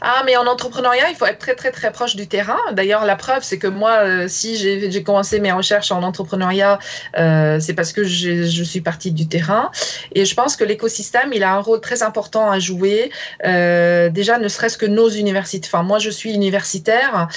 Ah, 0.01 0.23
mais 0.25 0.35
en 0.37 0.47
entrepreneuriat, 0.47 1.09
il 1.09 1.15
faut 1.15 1.25
être 1.25 1.39
très, 1.39 1.55
très, 1.55 1.71
très 1.71 1.91
proche 1.91 2.15
du 2.15 2.27
terrain. 2.27 2.59
D'ailleurs, 2.71 3.05
la 3.05 3.15
preuve, 3.15 3.43
c'est 3.43 3.57
que 3.57 3.67
moi, 3.67 4.27
si 4.27 4.55
j'ai 4.57 5.03
commencé 5.03 5.39
mes 5.39 5.51
recherches 5.51 5.91
en 5.91 6.03
entrepreneuriat, 6.03 6.79
c'est 7.15 7.73
parce 7.73 7.93
que 7.93 8.03
je 8.03 8.63
suis 8.63 8.81
partie 8.81 9.11
du 9.11 9.27
terrain. 9.27 9.71
Et 10.13 10.25
je 10.25 10.35
pense 10.35 10.55
que 10.55 10.63
l'écosystème, 10.63 11.31
il 11.33 11.43
a 11.43 11.53
un 11.53 11.59
rôle 11.59 11.81
très 11.81 12.03
important 12.03 12.49
à 12.49 12.59
jouer. 12.59 13.11
déjà, 13.43 14.37
ne 14.37 14.47
serait-ce 14.47 14.77
que 14.77 14.85
nos 14.85 15.09
universités. 15.09 15.67
Enfin, 15.71 15.83
moi, 15.83 15.99
je 15.99 16.09
suis 16.09 16.33
universitaire, 16.33 17.27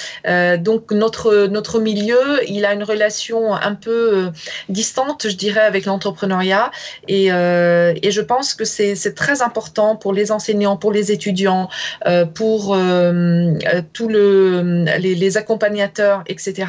donc 0.58 0.92
notre 0.92 1.46
notre 1.46 1.80
milieu, 1.80 2.40
il 2.48 2.64
a 2.64 2.72
une 2.72 2.84
relation 2.84 3.54
un 3.54 3.74
peu 3.74 4.30
distante, 4.68 5.28
je 5.28 5.36
dirais, 5.36 5.60
avec 5.60 5.86
l'entrepreneuriat. 5.86 6.70
Et, 7.08 7.26
et 7.26 8.10
je 8.10 8.20
pense 8.20 8.54
que 8.54 8.64
c'est 8.64 9.14
très 9.14 9.42
important 9.42 9.96
pour 9.96 10.12
les 10.12 10.32
enseignants, 10.32 10.76
pour 10.76 10.92
les 10.92 11.12
étudiants, 11.12 11.68
euh, 12.06 12.24
pour 12.46 12.74
euh, 12.74 12.78
euh, 12.78 13.82
tous 13.92 14.06
le, 14.06 14.84
les, 14.98 15.36
accompagnateurs, 15.36 16.22
etc., 16.28 16.68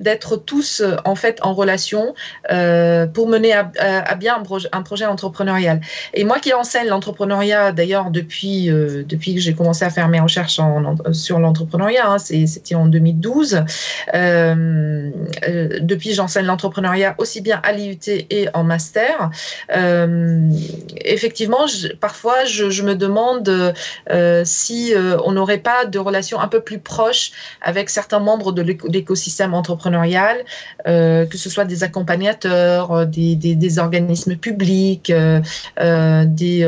d'être 0.00 0.36
tous 0.36 0.82
en 1.04 1.14
fait 1.14 1.38
en 1.42 1.54
relation 1.54 2.14
pour 3.14 3.28
mener 3.28 3.52
à, 3.52 4.14
bien 4.16 4.42
un 4.72 4.82
projet, 4.82 5.06
entrepreneurial. 5.06 5.80
Et 6.12 6.24
moi 6.24 6.40
qui 6.40 6.52
enseigne 6.52 6.88
l'entrepreneuriat, 6.88 7.70
d'ailleurs 7.70 8.10
depuis 8.10 8.66
depuis 8.66 9.34
que 9.36 9.40
j'ai 9.40 9.54
commencé 9.54 9.84
à 9.84 9.90
faire 9.90 10.08
mes 10.08 10.18
recherches 10.20 10.58
sur 11.12 11.38
l'entrepreneuriat, 11.38 12.10
hein, 12.10 12.18
c'était 12.18 12.74
en 12.74 12.86
2012. 12.86 13.62
depuis, 15.80 16.14
j'enseigne 16.14 16.46
l'entrepreneuriat 16.46 17.14
aussi 17.18 17.40
bien 17.40 17.60
à 17.62 17.72
l'IUT 17.72 18.08
et 18.08 18.48
en 18.54 18.64
master. 18.64 19.30
effectivement, 20.96 21.66
parfois, 22.00 22.44
je, 22.44 22.82
me 22.82 22.96
demande 22.96 23.74
euh, 24.10 24.42
si 24.44 24.94
euh, 24.94 25.11
on 25.24 25.32
n'aurait 25.32 25.58
pas 25.58 25.84
de 25.84 25.98
relations 25.98 26.40
un 26.40 26.48
peu 26.48 26.60
plus 26.60 26.78
proches 26.78 27.32
avec 27.60 27.90
certains 27.90 28.18
membres 28.18 28.52
de 28.52 28.62
l'écosystème 28.62 29.54
entrepreneurial, 29.54 30.44
euh, 30.86 31.26
que 31.26 31.38
ce 31.38 31.50
soit 31.50 31.64
des 31.64 31.84
accompagnateurs, 31.84 33.06
des, 33.06 33.78
organismes 33.78 34.36
publics, 34.36 35.12
des, 35.12 36.66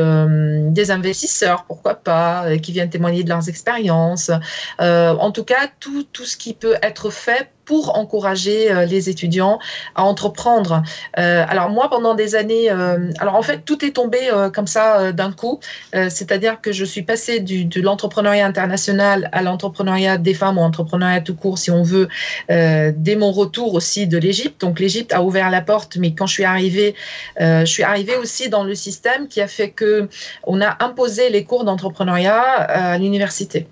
des, 0.71 0.91
investisseurs, 0.91 1.65
pourquoi 1.65 1.95
pas, 1.95 2.57
qui 2.57 2.71
viennent 2.71 2.89
témoigner 2.89 3.23
de 3.23 3.29
leurs 3.29 3.49
expériences. 3.49 4.31
en 4.79 5.31
tout 5.31 5.43
cas, 5.43 5.67
tout, 5.79 6.03
tout 6.11 6.25
ce 6.25 6.37
qui 6.37 6.53
peut 6.53 6.75
être 6.81 7.09
fait 7.09 7.49
pour 7.65 7.97
encourager 7.97 8.71
euh, 8.71 8.85
les 8.85 9.09
étudiants 9.09 9.59
à 9.95 10.03
entreprendre. 10.03 10.83
Euh, 11.17 11.45
alors 11.47 11.69
moi, 11.69 11.89
pendant 11.89 12.13
des 12.13 12.35
années, 12.35 12.71
euh, 12.71 13.11
alors 13.19 13.35
en 13.35 13.41
fait, 13.41 13.65
tout 13.65 13.83
est 13.83 13.91
tombé 13.91 14.19
comme 14.53 14.67
ça 14.67 15.11
d'un 15.11 15.31
coup, 15.31 15.59
c'est-à-dire 15.93 16.61
que 16.61 16.71
je 16.71 16.85
suis 16.85 17.01
passée 17.01 17.39
de 17.39 17.81
l'entrepreneuriat 17.81 18.45
international 18.45 19.29
à 19.31 19.41
l'entrepreneuriat 19.41 20.17
des 20.17 20.33
femmes 20.33 20.57
ou 20.57 20.61
entrepreneuriat 20.61 21.21
tout 21.21 21.35
court, 21.35 21.57
si 21.57 21.71
on 21.71 21.83
veut, 21.83 22.07
dès 22.49 23.15
mon 23.15 23.31
retour 23.31 23.73
aussi 23.73 24.07
de 24.07 24.17
l'Égypte. 24.17 24.61
Donc 24.61 24.79
l'Égypte 24.79 25.13
a 25.13 25.23
ouvert 25.23 25.49
la 25.49 25.61
porte, 25.61 25.97
mais 25.97 26.13
quand 26.13 26.27
je 26.27 26.33
suis 26.33 26.43
arrivée, 26.43 26.95
je 27.39 27.65
suis 27.65 27.83
arrivée 27.83 28.15
aussi 28.15 28.49
dans 28.49 28.63
le 28.63 28.75
système 28.75 29.27
qui 29.27 29.41
a 29.41 29.47
fait 29.47 29.69
que 29.69 30.09
on 30.43 30.61
a 30.61 30.83
imposé 30.83 31.29
les 31.29 31.43
cours 31.43 31.63
d'entrepreneuriat 31.63 32.41
à 32.41 32.97
l'université. 32.97 33.67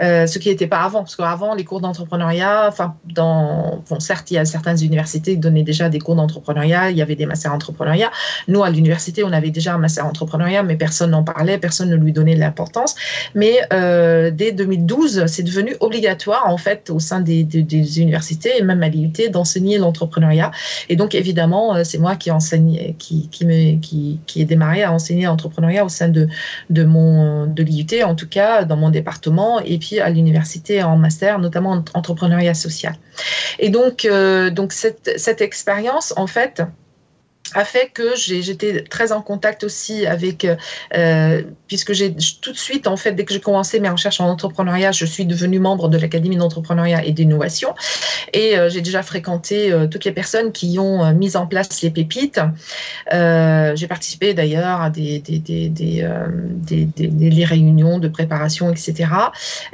Euh, 0.00 0.26
ce 0.26 0.38
qui 0.38 0.48
n'était 0.48 0.66
pas 0.66 0.80
avant, 0.80 1.00
parce 1.00 1.16
qu'avant, 1.16 1.54
les 1.54 1.64
cours 1.64 1.80
d'entrepreneuriat, 1.80 2.66
enfin, 2.68 2.96
dans, 3.06 3.82
certes, 3.98 4.30
il 4.30 4.34
y 4.34 4.38
a 4.38 4.44
certaines 4.44 4.82
universités 4.82 5.32
qui 5.32 5.38
donnaient 5.38 5.62
déjà 5.62 5.88
des 5.88 5.98
cours 5.98 6.16
d'entrepreneuriat, 6.16 6.90
il 6.90 6.96
y 6.96 7.02
avait 7.02 7.16
des 7.16 7.26
masters 7.26 7.52
entrepreneuriat. 7.52 8.10
Nous, 8.48 8.62
à 8.62 8.70
l'université, 8.70 9.24
on 9.24 9.32
avait 9.32 9.50
déjà 9.50 9.74
un 9.74 9.78
master 9.78 10.06
entrepreneuriat, 10.06 10.62
mais 10.62 10.76
personne 10.76 11.10
n'en 11.10 11.24
parlait, 11.24 11.58
personne 11.58 11.90
ne 11.90 11.96
lui 11.96 12.12
donnait 12.12 12.34
de 12.34 12.40
l'importance. 12.40 12.94
Mais 13.34 13.60
euh, 13.72 14.30
dès 14.30 14.52
2012, 14.52 15.26
c'est 15.26 15.42
devenu 15.42 15.76
obligatoire, 15.80 16.48
en 16.48 16.58
fait, 16.58 16.90
au 16.90 16.98
sein 16.98 17.20
des, 17.20 17.46
universités 17.98 18.52
et 18.58 18.62
même 18.62 18.82
à 18.82 18.88
l'IUT, 18.88 19.30
d'enseigner 19.30 19.78
l'entrepreneuriat. 19.78 20.50
Et 20.88 20.96
donc, 20.96 21.14
évidemment, 21.14 21.76
euh, 21.76 21.84
c'est 21.84 21.98
moi 21.98 22.16
qui 22.16 22.30
enseigne, 22.30 22.94
qui, 22.98 23.28
qui, 23.28 23.78
qui, 23.80 24.20
qui 24.26 24.40
ai 24.40 24.44
démarré 24.44 24.82
à 24.82 24.92
enseigner 24.92 25.26
l'entrepreneuriat 25.26 25.84
au 25.84 25.88
sein 25.88 26.08
de, 26.08 26.28
de, 26.70 26.82
de 27.46 27.62
l'IUT, 27.62 28.02
en 28.04 28.14
tout 28.14 28.28
cas, 28.28 28.64
dans 28.64 28.76
mon 28.76 28.90
département 28.90 29.51
et 29.60 29.78
puis 29.78 30.00
à 30.00 30.10
l'université 30.10 30.82
en 30.82 30.96
master, 30.96 31.38
notamment 31.38 31.72
en 31.72 31.84
entrepreneuriat 31.94 32.54
social. 32.54 32.94
Et 33.58 33.70
donc, 33.70 34.04
euh, 34.04 34.50
donc 34.50 34.72
cette, 34.72 35.12
cette 35.16 35.40
expérience, 35.40 36.12
en 36.16 36.26
fait, 36.26 36.62
a 37.54 37.64
fait 37.64 37.90
que 37.92 38.14
j'étais 38.16 38.84
très 38.84 39.12
en 39.12 39.22
contact 39.22 39.64
aussi 39.64 40.06
avec, 40.06 40.46
euh, 40.94 41.42
puisque 41.68 41.92
j'ai 41.92 42.14
tout 42.40 42.52
de 42.52 42.56
suite, 42.56 42.86
en 42.86 42.96
fait, 42.96 43.12
dès 43.12 43.24
que 43.24 43.32
j'ai 43.32 43.40
commencé 43.40 43.80
mes 43.80 43.88
recherches 43.88 44.20
en 44.20 44.28
entrepreneuriat, 44.28 44.92
je 44.92 45.04
suis 45.04 45.26
devenue 45.26 45.58
membre 45.58 45.88
de 45.88 45.98
l'Académie 45.98 46.36
d'entrepreneuriat 46.36 47.04
et 47.04 47.12
d'innovation. 47.12 47.74
Et 48.32 48.58
euh, 48.58 48.68
j'ai 48.68 48.80
déjà 48.80 49.02
fréquenté 49.02 49.72
euh, 49.72 49.86
toutes 49.86 50.04
les 50.04 50.12
personnes 50.12 50.52
qui 50.52 50.78
ont 50.78 51.12
mis 51.12 51.36
en 51.36 51.46
place 51.46 51.82
les 51.82 51.90
pépites. 51.90 52.40
j'ai 53.10 53.86
participé 53.86 54.34
d'ailleurs 54.34 54.80
à 54.80 54.90
des, 54.90 55.18
des, 55.20 55.38
des, 55.38 55.68
des, 55.68 56.86
des 56.86 57.44
réunions 57.44 57.98
de 57.98 58.08
préparation, 58.08 58.70
etc. 58.70 59.10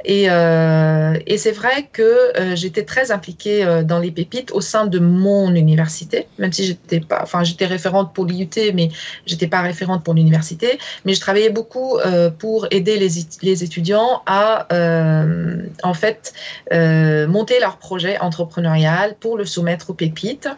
Et, 0.04 0.24
et 0.24 1.38
c'est 1.38 1.52
vrai 1.52 1.88
que 1.92 2.32
j'étais 2.54 2.84
très 2.84 3.10
impliquée 3.10 3.82
dans 3.84 3.98
les 3.98 4.10
pépites 4.10 4.52
au 4.52 4.60
sein 4.60 4.86
de 4.86 4.98
mon 4.98 5.54
université, 5.54 6.26
même 6.38 6.52
si 6.52 6.64
j'étais 6.64 7.00
pas, 7.00 7.20
enfin, 7.22 7.44
j'étais 7.44 7.66
référente 7.68 8.12
pour 8.12 8.26
l'IUT, 8.26 8.48
mais 8.74 8.90
j'étais 9.26 9.46
pas 9.46 9.60
référente 9.60 10.02
pour 10.04 10.14
l'université. 10.14 10.78
Mais 11.04 11.14
je 11.14 11.20
travaillais 11.20 11.50
beaucoup 11.50 11.98
euh, 11.98 12.30
pour 12.30 12.66
aider 12.70 12.98
les, 12.98 13.08
les 13.42 13.64
étudiants 13.64 14.22
à, 14.26 14.66
euh, 14.72 15.62
en 15.82 15.94
fait, 15.94 16.32
euh, 16.72 17.26
monter 17.26 17.60
leur 17.60 17.76
projet 17.78 18.18
entrepreneurial 18.18 19.16
pour 19.20 19.36
le 19.36 19.44
soumettre 19.44 19.90
aux 19.90 19.94
pépites. 19.94 20.48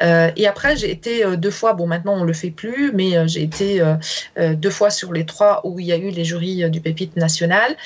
et 0.00 0.46
après, 0.46 0.76
j'ai 0.76 0.90
été 0.90 1.24
deux 1.36 1.50
fois, 1.50 1.72
bon, 1.72 1.86
maintenant 1.86 2.14
on 2.14 2.24
le 2.24 2.32
fait 2.32 2.50
plus, 2.50 2.92
mais 2.92 3.28
j'ai 3.28 3.42
été 3.42 3.82
deux 4.36 4.70
fois 4.70 4.90
sur 4.90 5.12
les 5.12 5.24
trois 5.24 5.60
où 5.64 5.78
il 5.80 5.86
y 5.86 5.92
a 5.92 5.96
eu 5.96 6.10
les 6.10 6.24
jurys 6.24 6.70
du 6.70 6.80
pépite 6.80 7.16
national. 7.16 7.76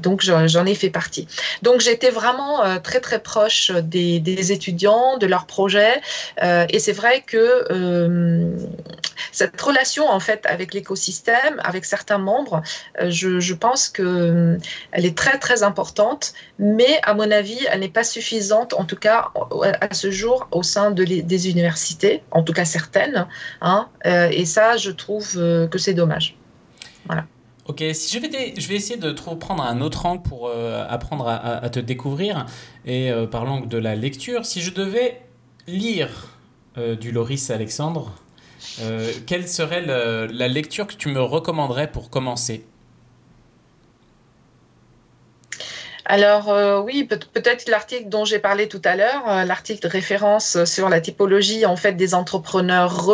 donc, 0.00 0.22
j'en 0.22 0.66
ai 0.66 0.74
fait 0.74 0.90
partie. 0.90 1.26
Donc, 1.62 1.80
j'étais 1.80 2.10
vraiment 2.10 2.60
très, 2.82 3.00
très 3.00 3.20
proche 3.20 3.70
des, 3.70 4.20
des 4.20 4.52
étudiants, 4.52 5.18
de 5.18 5.26
leurs 5.26 5.46
projets. 5.46 6.00
et 6.42 6.78
c'est 6.82 6.92
vrai 6.92 7.22
que 7.24 7.64
euh, 7.70 8.56
cette 9.30 9.60
relation 9.60 10.08
en 10.08 10.18
fait 10.18 10.44
avec 10.46 10.74
l'écosystème, 10.74 11.60
avec 11.62 11.84
certains 11.84 12.18
membres, 12.18 12.62
euh, 13.00 13.08
je, 13.08 13.54
pense 13.54 13.88
que 13.88 14.02
euh, 14.02 14.58
est 14.92 15.16
très 15.16 15.38
très 15.38 15.62
importante, 15.62 16.34
mais 16.58 16.98
à 17.04 17.14
mon 17.14 17.30
avis, 17.30 17.58
elle 17.70 17.80
n'est 17.80 17.88
pas 17.88 18.02
suffisante, 18.02 18.74
en 18.74 18.84
tout 18.84 18.96
cas 18.96 19.30
à 19.80 19.94
ce 19.94 20.10
jour, 20.10 20.48
au 20.50 20.62
sein 20.62 20.90
de 20.90 21.04
des 21.04 21.50
universités, 21.50 22.22
en 22.32 22.42
tout 22.42 22.52
cas 22.52 22.64
certaines. 22.64 23.26
Hein, 23.60 23.88
et 24.04 24.44
ça, 24.44 24.76
je 24.76 24.90
trouve 24.90 25.34
que 25.68 25.78
c'est 25.78 25.94
dommage. 25.94 26.36
Voilà. 27.06 27.24
Ok, 27.66 27.82
si 27.92 28.14
je 28.14 28.20
vais, 28.20 28.54
je 28.56 28.72
essayer 28.72 28.98
de 28.98 29.12
prendre 29.12 29.62
un 29.62 29.80
autre 29.80 30.06
angle 30.06 30.22
pour 30.22 30.50
apprendre 30.88 31.28
à, 31.28 31.68
te 31.70 31.80
découvrir 31.80 32.46
et 32.86 33.12
par 33.30 33.44
l'angle 33.44 33.68
de 33.68 33.78
la 33.78 33.94
lecture. 33.94 34.46
Si 34.46 34.60
je 34.60 34.72
devais 34.72 35.20
lire 35.66 36.10
euh, 36.10 36.41
du 36.76 37.12
Loris 37.12 37.50
Alexandre. 37.50 38.12
Euh, 38.80 39.10
quelle 39.26 39.48
serait 39.48 39.82
la 39.82 40.48
lecture 40.48 40.86
que 40.86 40.94
tu 40.94 41.08
me 41.08 41.20
recommanderais 41.20 41.90
pour 41.90 42.10
commencer? 42.10 42.64
Alors 46.04 46.50
euh, 46.50 46.80
oui, 46.80 47.04
peut-être 47.04 47.68
l'article 47.68 48.08
dont 48.08 48.24
j'ai 48.24 48.40
parlé 48.40 48.68
tout 48.68 48.82
à 48.84 48.96
l'heure, 48.96 49.24
l'article 49.46 49.82
de 49.82 49.88
référence 49.88 50.64
sur 50.64 50.88
la 50.88 51.00
typologie 51.00 51.64
en 51.64 51.76
fait 51.76 51.92
des 51.92 52.14
entrepreneurs 52.14 53.06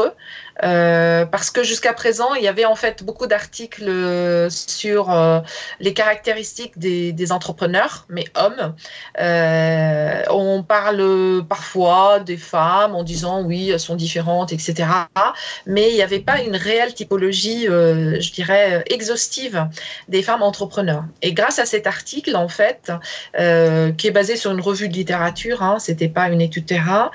euh, 0.64 1.24
parce 1.24 1.50
que 1.50 1.62
jusqu'à 1.62 1.92
présent, 1.92 2.34
il 2.34 2.42
y 2.42 2.48
avait 2.48 2.64
en 2.64 2.74
fait 2.74 3.04
beaucoup 3.04 3.26
d'articles 3.26 3.88
euh, 3.88 4.50
sur 4.50 5.10
euh, 5.10 5.40
les 5.80 5.94
caractéristiques 5.94 6.78
des, 6.78 7.32
entrepreneurs, 7.32 8.06
mais 8.08 8.24
hommes. 8.36 8.74
On 10.30 10.62
parle 10.62 11.44
parfois 11.46 12.20
des 12.20 12.38
femmes 12.38 12.94
en 12.94 13.02
disant 13.02 13.42
oui, 13.42 13.70
elles 13.70 13.80
sont 13.80 13.96
différentes, 13.96 14.52
etc. 14.52 14.88
Mais 15.66 15.90
il 15.90 15.94
n'y 15.94 16.02
avait 16.02 16.20
pas 16.20 16.40
une 16.40 16.56
réelle 16.56 16.94
typologie, 16.94 17.66
je 17.66 18.32
dirais, 18.32 18.82
exhaustive 18.88 19.68
des 20.08 20.22
femmes 20.22 20.42
entrepreneurs. 20.42 21.04
Et 21.20 21.34
grâce 21.34 21.58
à 21.58 21.66
cet 21.66 21.86
article, 21.86 22.34
en 22.34 22.48
fait, 22.48 22.90
qui 23.34 24.06
est 24.06 24.12
basé 24.12 24.36
sur 24.36 24.52
une 24.52 24.60
revue 24.60 24.88
de 24.88 24.94
littérature, 24.94 25.62
hein, 25.62 25.78
c'était 25.78 26.08
pas 26.08 26.28
une 26.28 26.40
étude 26.40 26.64
terrain, 26.64 27.10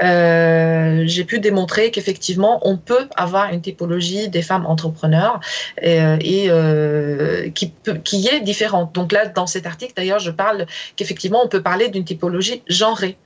j'ai 0.00 1.24
pu 1.24 1.40
démontrer 1.40 1.90
qu'effectivement, 1.90 2.60
on 2.62 2.78
peut 2.88 3.06
avoir 3.16 3.52
une 3.52 3.60
typologie 3.60 4.28
des 4.28 4.42
femmes 4.42 4.66
entrepreneurs 4.66 5.40
et, 5.82 6.00
euh, 6.00 6.16
euh, 6.50 7.50
qui, 7.50 8.28
est 8.28 8.40
différente. 8.40 8.94
Donc 8.94 9.12
là, 9.12 9.26
dans 9.26 9.46
cet 9.46 9.66
article, 9.66 9.92
d'ailleurs, 9.96 10.18
je 10.18 10.30
parle 10.30 10.66
qu'effectivement, 10.96 11.40
on 11.44 11.48
peut 11.48 11.62
parler 11.62 11.88
d'une 11.88 12.04
typologie 12.04 12.62
genrée 12.66 13.16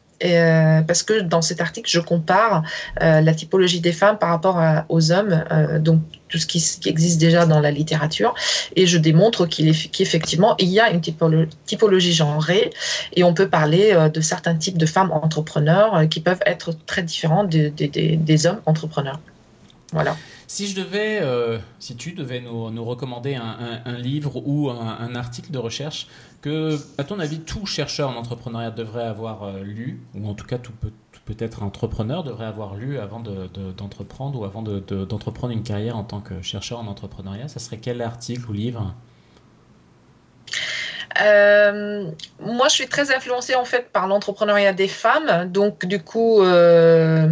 parce 0.86 1.02
que 1.02 1.20
dans 1.20 1.42
cet 1.42 1.60
article, 1.60 1.90
je 1.90 1.98
compare 1.98 2.62
la 3.00 3.34
typologie 3.34 3.80
des 3.80 3.90
femmes 3.92 4.18
par 4.18 4.28
rapport 4.28 4.56
aux 4.88 5.10
hommes, 5.10 5.44
donc 5.80 5.98
tout 6.28 6.38
ce 6.38 6.46
qui, 6.46 6.62
existe 6.86 7.20
déjà 7.20 7.44
dans 7.44 7.58
la 7.58 7.72
littérature, 7.72 8.32
et 8.76 8.86
je 8.86 8.98
démontre 8.98 9.46
qu'effectivement, 9.46 10.54
il 10.60 10.68
y 10.68 10.78
a 10.78 10.90
une 10.92 11.00
typologie 11.00 12.12
genrée, 12.12 12.70
et 13.14 13.24
on 13.24 13.34
peut 13.34 13.48
parler 13.48 13.84
de 14.14 14.20
certains 14.20 14.54
types 14.54 14.78
de 14.78 14.86
femmes 14.86 15.10
entrepreneurs 15.10 16.08
qui 16.08 16.20
peuvent 16.20 16.44
être 16.46 16.70
très 16.86 17.02
différents 17.02 17.42
des 17.42 18.46
hommes 18.46 18.60
entrepreneurs. 18.66 19.18
Voilà. 19.92 20.16
Si 20.46 20.66
je 20.66 20.76
devais, 20.76 21.20
euh, 21.22 21.58
si 21.78 21.96
tu 21.96 22.12
devais 22.12 22.40
nous, 22.40 22.84
recommander 22.84 23.34
un, 23.34 23.98
livre 23.98 24.42
ou 24.46 24.70
un, 24.70 25.14
article 25.14 25.50
de 25.50 25.58
recherche 25.58 26.08
que, 26.40 26.78
à 26.98 27.04
ton 27.04 27.20
avis, 27.20 27.40
tout 27.40 27.66
chercheur 27.66 28.10
en 28.10 28.16
entrepreneuriat 28.16 28.70
devrait 28.70 29.04
avoir 29.04 29.44
euh, 29.44 29.62
lu, 29.62 30.02
ou 30.14 30.28
en 30.28 30.34
tout 30.34 30.46
cas 30.46 30.58
tout 30.58 30.72
peut-être 31.24 31.62
entrepreneur 31.62 32.24
devrait 32.24 32.46
avoir 32.46 32.74
lu 32.74 32.98
avant 32.98 33.20
d'entreprendre 33.20 34.40
ou 34.40 34.44
avant 34.44 34.62
d'entreprendre 34.62 35.52
une 35.52 35.62
carrière 35.62 35.96
en 35.96 36.04
tant 36.04 36.20
que 36.20 36.42
chercheur 36.42 36.80
en 36.80 36.86
entrepreneuriat, 36.86 37.46
ça 37.48 37.60
serait 37.60 37.78
quel 37.78 38.02
article 38.02 38.50
ou 38.50 38.52
livre? 38.52 38.94
Euh, 41.20 42.04
moi, 42.40 42.68
je 42.68 42.74
suis 42.74 42.86
très 42.86 43.14
influencée 43.14 43.54
en 43.54 43.64
fait 43.64 43.90
par 43.92 44.06
l'entrepreneuriat 44.06 44.72
des 44.72 44.88
femmes. 44.88 45.50
Donc, 45.50 45.84
du 45.86 46.00
coup, 46.00 46.42
euh, 46.42 47.28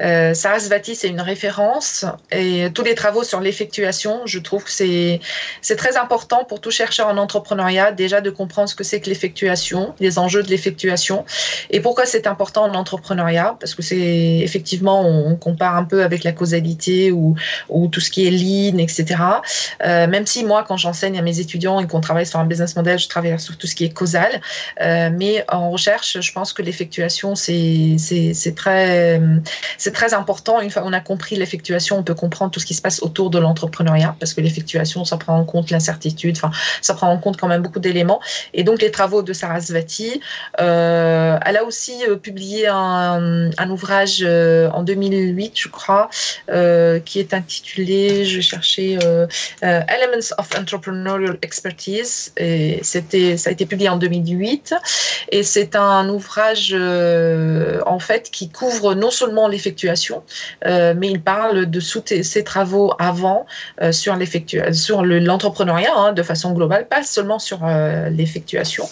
euh, 0.00 0.34
Sarasvati, 0.34 0.94
c'est 0.94 1.08
une 1.08 1.20
référence. 1.20 2.04
Et 2.32 2.68
tous 2.74 2.82
les 2.82 2.94
travaux 2.94 3.22
sur 3.22 3.40
l'effectuation, 3.40 4.22
je 4.24 4.38
trouve 4.38 4.64
que 4.64 4.70
c'est, 4.70 5.20
très 5.76 5.96
important 5.96 6.44
pour 6.44 6.60
tout 6.60 6.70
chercheur 6.70 7.08
en 7.08 7.16
entrepreneuriat, 7.16 7.92
déjà 7.92 8.20
de 8.20 8.30
comprendre 8.30 8.68
ce 8.68 8.74
que 8.74 8.84
c'est 8.84 9.00
que 9.00 9.08
l'effectuation, 9.08 9.94
les 10.00 10.18
enjeux 10.18 10.42
de 10.42 10.48
l'effectuation. 10.48 11.24
Et 11.70 11.80
pourquoi 11.80 12.06
c'est 12.06 12.26
important 12.26 12.64
en 12.64 12.74
entrepreneuriat 12.74 13.56
Parce 13.60 13.74
que 13.74 13.82
c'est 13.82 14.40
effectivement, 14.42 15.02
on, 15.06 15.36
compare 15.36 15.76
un 15.76 15.84
peu 15.84 16.02
avec 16.02 16.22
la 16.24 16.32
causalité 16.32 17.12
ou, 17.12 17.34
ou 17.68 17.86
tout 17.86 18.00
ce 18.00 18.10
qui 18.10 18.26
est 18.26 18.30
lean, 18.30 18.78
etc. 18.78 19.20
Euh, 19.84 20.06
même 20.06 20.26
si 20.26 20.44
moi, 20.44 20.64
quand 20.66 20.76
j'enseigne 20.76 21.18
à 21.18 21.22
mes 21.22 21.40
étudiants 21.40 21.80
et 21.80 21.86
qu'on 21.86 22.00
travaille 22.00 22.26
sur 22.26 22.40
un 22.40 22.44
business 22.44 22.76
model, 22.76 22.98
je 22.98 23.08
travaille 23.08 23.19
sur 23.38 23.56
tout 23.56 23.66
ce 23.66 23.74
qui 23.74 23.84
est 23.84 23.92
causal. 23.92 24.40
Euh, 24.80 25.10
mais 25.12 25.44
en 25.48 25.70
recherche, 25.70 26.20
je 26.20 26.32
pense 26.32 26.52
que 26.52 26.62
l'effectuation, 26.62 27.34
c'est 27.34 27.96
très, 28.56 29.20
très 29.92 30.14
important. 30.14 30.60
Une 30.60 30.70
fois 30.70 30.82
qu'on 30.82 30.92
a 30.92 31.00
compris 31.00 31.36
l'effectuation, 31.36 31.98
on 31.98 32.02
peut 32.02 32.14
comprendre 32.14 32.50
tout 32.50 32.60
ce 32.60 32.66
qui 32.66 32.74
se 32.74 32.82
passe 32.82 33.02
autour 33.02 33.30
de 33.30 33.38
l'entrepreneuriat, 33.38 34.16
parce 34.18 34.34
que 34.34 34.40
l'effectuation, 34.40 35.04
ça 35.04 35.16
prend 35.16 35.38
en 35.38 35.44
compte 35.44 35.70
l'incertitude, 35.70 36.36
enfin, 36.36 36.50
ça 36.80 36.94
prend 36.94 37.10
en 37.10 37.18
compte 37.18 37.36
quand 37.36 37.48
même 37.48 37.62
beaucoup 37.62 37.80
d'éléments. 37.80 38.20
Et 38.54 38.64
donc, 38.64 38.80
les 38.82 38.90
travaux 38.90 39.22
de 39.22 39.32
Sarasvati, 39.32 40.20
euh, 40.60 41.38
elle 41.44 41.56
a 41.56 41.64
aussi 41.64 41.94
euh, 42.08 42.16
publié 42.16 42.66
un, 42.68 43.70
ouvrage 43.70 44.24
en 44.24 44.82
2008, 44.82 45.52
je 45.54 45.68
crois, 45.68 46.10
qui 47.04 47.20
est 47.20 47.34
intitulé, 47.34 48.24
je 48.24 48.36
vais 48.36 48.42
chercher 48.42 48.98
Elements 49.62 50.34
of 50.38 50.48
Entrepreneurial 50.58 51.38
Expertise. 51.42 52.32
Et 52.36 52.80
c'est 52.82 53.09
ça 53.36 53.50
a 53.50 53.52
été 53.52 53.66
publié 53.66 53.88
en 53.88 53.96
2008 53.96 54.74
et 55.30 55.42
c'est 55.42 55.76
un 55.76 56.08
ouvrage 56.08 56.74
euh, 56.76 57.80
en 57.86 57.98
fait 57.98 58.30
qui 58.30 58.48
couvre 58.48 58.94
non 58.94 59.10
seulement 59.10 59.48
l'effectuation, 59.48 60.22
euh, 60.66 60.94
mais 60.96 61.10
il 61.10 61.20
parle 61.20 61.66
de 61.66 61.80
ses 61.80 62.44
travaux 62.44 62.92
avant 62.98 63.46
euh, 63.80 63.92
sur 63.92 64.16
l'entrepreneuriat 64.16 65.92
hein, 65.94 66.12
de 66.12 66.22
façon 66.22 66.52
globale, 66.52 66.86
pas 66.86 67.02
seulement 67.02 67.38
sur 67.38 67.60
l'effectuation 68.10 68.88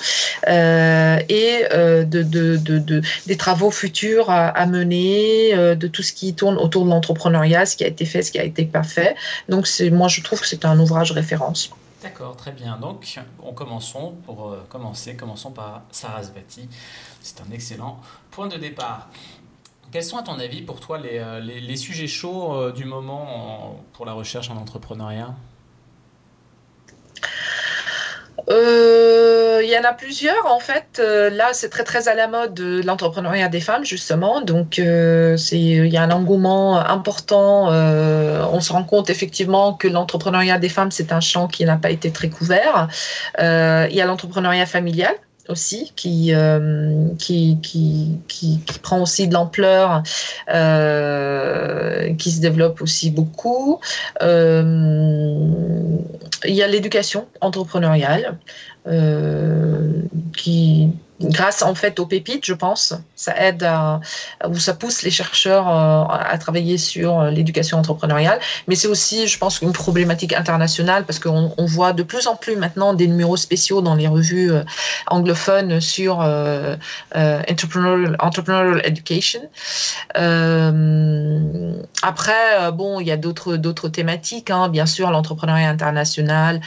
et 0.46 1.64
de, 1.72 2.22
de, 2.22 3.02
des 3.26 3.36
travaux 3.36 3.70
futurs 3.70 4.30
à, 4.30 4.66
mener, 4.66 5.74
de 5.76 5.86
tout 5.86 6.02
ce 6.02 6.12
qui 6.12 6.34
tourne 6.34 6.56
autour 6.58 6.84
de 6.84 6.90
l'entrepreneuriat, 6.90 7.66
ce 7.66 7.76
qui 7.76 7.84
a 7.84 7.88
été 7.88 8.04
fait, 8.04 8.22
ce 8.22 8.32
qui 8.32 8.38
a 8.38 8.44
été 8.44 8.64
pas 8.64 8.82
fait. 8.82 9.14
Donc 9.48 9.66
moi 9.92 10.08
je 10.08 10.22
trouve 10.22 10.40
que 10.40 10.46
c'est 10.46 10.64
un 10.64 10.78
ouvrage 10.78 11.12
référence. 11.12 11.70
D'accord, 12.02 12.36
très 12.36 12.52
bien. 12.52 12.76
Donc, 12.76 13.18
on 13.42 13.52
commençons 13.52 14.12
pour 14.24 14.50
euh, 14.50 14.64
commencer. 14.68 15.16
Commençons 15.16 15.50
par 15.50 15.82
Sarasvati. 15.90 16.68
C'est 17.20 17.40
un 17.40 17.50
excellent 17.50 18.00
point 18.30 18.46
de 18.46 18.56
départ. 18.56 19.08
Quels 19.90 20.04
sont, 20.04 20.18
à 20.18 20.22
ton 20.22 20.38
avis, 20.38 20.62
pour 20.62 20.80
toi, 20.80 20.98
les, 20.98 21.18
euh, 21.18 21.76
sujets 21.76 22.06
chauds 22.06 22.54
euh, 22.54 22.72
du 22.72 22.84
moment 22.84 23.82
pour 23.94 24.06
la 24.06 24.12
recherche 24.12 24.50
en 24.50 24.56
entrepreneuriat? 24.56 25.34
Euh, 28.48 29.60
il 29.62 29.68
y 29.68 29.76
en 29.76 29.84
a 29.84 29.92
plusieurs 29.92 30.46
en 30.46 30.60
fait. 30.60 30.98
Euh, 31.00 31.30
là, 31.30 31.50
c'est 31.52 31.68
très 31.68 31.84
très 31.84 32.08
à 32.08 32.14
la 32.14 32.28
mode 32.28 32.54
de 32.54 32.82
l'entrepreneuriat 32.84 33.48
des 33.48 33.60
femmes 33.60 33.84
justement. 33.84 34.40
Donc, 34.40 34.78
euh, 34.78 35.36
il 35.52 35.86
y 35.88 35.96
a 35.96 36.02
un 36.02 36.10
engouement 36.10 36.78
important. 36.78 37.68
on 37.68 38.60
se 38.60 38.72
rend 38.72 38.84
compte 38.84 39.10
effectivement 39.10 39.74
que 39.74 39.88
l'entrepreneuriat 39.88 40.58
des 40.58 40.68
femmes 40.68 40.90
c'est 40.90 41.12
un 41.12 41.20
champ 41.20 41.48
qui 41.48 41.64
n'a 41.64 41.76
pas 41.76 41.90
été 41.90 42.10
très 42.10 42.28
couvert. 42.28 42.88
il 43.38 43.94
y 43.94 44.00
a 44.00 44.06
l'entrepreneuriat 44.06 44.66
familial 44.66 45.14
aussi, 45.48 45.92
qui, 45.96 46.34
euh, 46.34 47.08
qui, 47.18 47.58
qui, 47.62 48.20
qui, 48.28 48.60
prend 48.82 49.02
aussi 49.02 49.28
de 49.28 49.34
l'ampleur, 49.34 50.02
euh, 50.52 52.14
qui 52.14 52.30
se 52.30 52.40
développe 52.40 52.80
aussi 52.82 53.10
beaucoup. 53.10 53.80
Euh, 54.22 55.48
il 56.44 56.54
y 56.54 56.62
a 56.62 56.66
l'éducation 56.66 57.26
entrepreneuriale 57.40 58.38
qui 60.36 60.90
grâce 61.20 61.62
en 61.62 61.74
fait 61.74 61.98
aux 61.98 62.06
pépites, 62.06 62.44
je 62.46 62.54
pense, 62.54 62.94
ça 63.16 63.34
aide 63.36 63.68
ou 64.48 64.56
ça 64.58 64.74
pousse 64.74 65.02
les 65.02 65.10
chercheurs 65.10 65.68
euh, 65.68 66.04
à 66.08 66.38
travailler 66.38 66.78
sur 66.78 67.20
euh, 67.20 67.30
l'éducation 67.30 67.78
entrepreneuriale. 67.78 68.38
Mais 68.66 68.74
c'est 68.74 68.88
aussi, 68.88 69.26
je 69.26 69.38
pense, 69.38 69.60
une 69.60 69.72
problématique 69.72 70.32
internationale 70.32 71.04
parce 71.04 71.18
qu'on 71.18 71.52
on 71.56 71.66
voit 71.66 71.92
de 71.92 72.02
plus 72.02 72.26
en 72.26 72.36
plus 72.36 72.56
maintenant 72.56 72.94
des 72.94 73.06
numéros 73.06 73.36
spéciaux 73.36 73.80
dans 73.80 73.94
les 73.94 74.06
revues 74.06 74.52
euh, 74.52 74.62
anglophones 75.08 75.80
sur 75.80 76.20
euh, 76.20 76.76
entrepreneurial, 77.14 78.80
education. 78.84 79.40
Après, 82.02 82.72
bon, 82.72 83.00
il 83.00 83.06
y 83.06 83.10
a 83.10 83.16
d'autres 83.16 83.56
d'autres 83.56 83.88
thématiques, 83.88 84.50
hein, 84.50 84.68
bien 84.68 84.86
sûr, 84.86 85.10
l'entrepreneuriat 85.10 85.68
international 85.68 86.60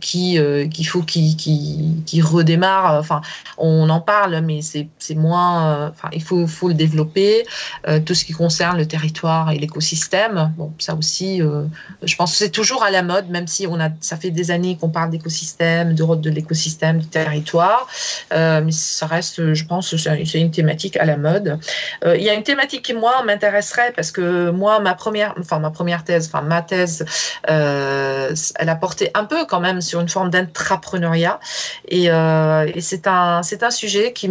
qui 0.00 0.38
qu'il 0.72 0.86
faut 0.86 1.02
qui, 1.02 1.36
qui 1.36 2.22
redémarre. 2.22 2.98
Enfin, 2.98 3.20
on 3.58 3.83
on 3.84 3.90
en 3.90 4.00
parle, 4.00 4.40
mais 4.40 4.60
c'est 4.62 5.14
moins. 5.14 5.54
Euh, 5.68 5.90
enfin, 5.90 6.08
il 6.12 6.22
faut, 6.22 6.46
faut 6.46 6.68
le 6.68 6.74
développer. 6.74 7.46
Euh, 7.86 8.00
tout 8.00 8.14
ce 8.14 8.24
qui 8.24 8.32
concerne 8.32 8.78
le 8.78 8.86
territoire 8.86 9.50
et 9.50 9.58
l'écosystème, 9.58 10.52
bon, 10.56 10.72
ça 10.78 10.94
aussi, 10.94 11.42
euh, 11.42 11.64
je 12.02 12.16
pense 12.16 12.32
que 12.32 12.38
c'est 12.38 12.50
toujours 12.50 12.82
à 12.82 12.90
la 12.90 13.02
mode, 13.02 13.28
même 13.28 13.46
si 13.46 13.66
on 13.66 13.78
a, 13.80 13.90
ça 14.00 14.16
fait 14.16 14.30
des 14.30 14.50
années 14.50 14.76
qu'on 14.78 14.88
parle 14.88 15.10
d'écosystème, 15.10 15.94
de 15.94 16.04
de 16.04 16.30
l'écosystème, 16.30 16.98
du 16.98 17.06
territoire. 17.06 17.88
mais 18.30 18.70
ça 18.70 19.06
reste, 19.06 19.54
je 19.54 19.64
pense, 19.64 19.96
c'est 19.96 20.40
une 20.40 20.50
thématique 20.50 20.96
à 20.98 21.04
la 21.04 21.16
mode. 21.16 21.58
il 22.04 22.22
y 22.22 22.28
a 22.28 22.34
une 22.34 22.42
thématique 22.42 22.82
qui 22.82 22.94
moi 22.94 23.22
m'intéresserait 23.24 23.92
parce 23.96 24.10
que 24.10 24.50
moi, 24.50 24.80
ma 24.80 24.94
première, 24.94 25.34
enfin 25.40 25.58
ma 25.58 25.70
première 25.70 26.04
thèse, 26.04 26.30
enfin 26.30 26.42
ma 26.42 26.62
thèse, 26.62 27.04
elle 27.48 28.68
a 28.68 28.76
porté 28.76 29.10
un 29.14 29.24
peu 29.24 29.46
quand 29.46 29.60
même 29.60 29.80
sur 29.80 30.00
une 30.00 30.10
forme 30.10 30.30
d'intrapreneuriat 30.30 31.40
et, 31.88 32.04
et 32.04 32.80
c'est 32.80 33.06
un, 33.06 33.42
c'est 33.42 33.62
un 33.62 33.70
sujet 33.74 34.12
qui, 34.12 34.28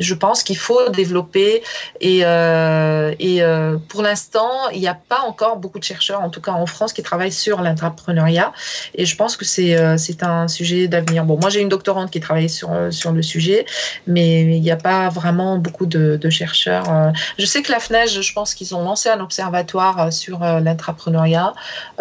je 0.00 0.14
pense 0.14 0.42
qu'il 0.42 0.56
faut 0.56 0.88
développer. 0.90 1.62
Et, 2.00 2.20
euh, 2.24 3.14
euh, 3.22 3.76
pour 3.88 4.02
l'instant, 4.02 4.68
il 4.72 4.80
n'y 4.80 4.88
a 4.88 4.94
pas 4.94 5.20
encore 5.20 5.58
beaucoup 5.58 5.78
de 5.78 5.84
chercheurs, 5.84 6.20
en 6.20 6.30
tout 6.30 6.40
cas 6.40 6.52
en 6.52 6.66
France, 6.66 6.92
qui 6.92 7.02
travaillent 7.02 7.32
sur 7.32 7.62
l'entrepreneuriat. 7.62 8.52
Et 8.94 9.06
je 9.06 9.16
pense 9.16 9.36
que 9.36 9.44
c'est 9.44 9.76
euh, 9.76 9.96
c'est 9.96 10.22
un 10.22 10.48
sujet 10.48 10.88
d'avenir. 10.88 11.24
Bon, 11.24 11.38
moi, 11.40 11.50
j'ai 11.50 11.60
une 11.60 11.68
doctorante 11.68 12.10
qui 12.10 12.20
travaille 12.20 12.48
sur, 12.48 12.70
le 12.70 13.22
sujet, 13.22 13.66
mais 14.06 14.42
il 14.42 14.62
n'y 14.62 14.70
a 14.70 14.76
pas 14.76 15.08
vraiment 15.08 15.58
beaucoup 15.58 15.86
de, 15.86 16.16
de 16.16 16.30
chercheurs. 16.30 17.12
Je 17.38 17.46
sais 17.46 17.62
que 17.62 17.70
la 17.70 17.78
FNEJ, 17.78 18.22
je 18.22 18.32
pense 18.32 18.54
qu'ils 18.54 18.74
ont 18.74 18.82
lancé 18.82 19.08
un 19.08 19.20
observatoire 19.20 20.12
sur 20.12 20.38
l'entrepreneuriat, 20.40 21.52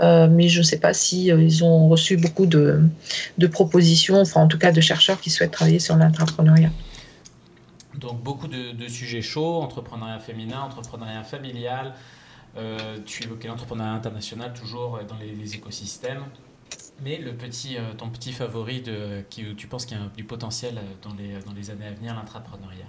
mais 0.02 0.48
je 0.48 0.60
ne 0.60 0.64
sais 0.64 0.78
pas 0.78 0.94
si 0.94 1.28
ils 1.28 1.64
ont 1.64 1.90
reçu 1.90 2.18
beaucoup 2.18 2.46
de, 2.46 2.82
de 3.38 3.48
propositions, 3.48 4.22
enfin 4.22 4.42
en 4.42 4.48
tout 4.48 4.58
cas 4.58 4.72
de 4.72 4.82
chercheurs 4.82 5.20
qui 5.20 5.30
souhaitent 5.30 5.52
travailler 5.52 5.80
sur 5.80 5.96
l'entrepreneuriat 5.96 6.13
donc 7.96 8.22
beaucoup 8.22 8.48
de, 8.48 8.88
sujets 8.88 9.22
chauds, 9.22 9.62
entrepreneuriat 9.62 10.20
féminin, 10.20 10.62
entrepreneuriat 10.62 11.24
familial. 11.24 11.94
Euh, 12.56 13.00
tu 13.06 13.24
évoquais 13.24 13.48
l'entrepreneuriat 13.48 13.94
international 13.94 14.54
toujours 14.54 15.00
dans 15.08 15.18
les, 15.18 15.56
écosystèmes. 15.56 16.24
Mais 17.04 17.18
le 17.18 17.34
petit, 17.34 17.78
euh, 17.78 17.94
ton 17.98 18.10
petit 18.10 18.32
favori 18.32 18.82
de, 18.82 19.24
qui, 19.30 19.56
tu 19.56 19.68
penses 19.68 19.86
qu'il 19.86 19.98
y 19.98 20.00
a 20.00 20.06
du 20.16 20.24
potentiel 20.24 20.80
dans 21.02 21.14
les, 21.16 21.40
dans 21.40 21.54
les 21.54 21.70
années 21.72 21.88
à 21.88 21.92
venir, 21.92 22.16
l'intrapreneuriat? 22.16 22.86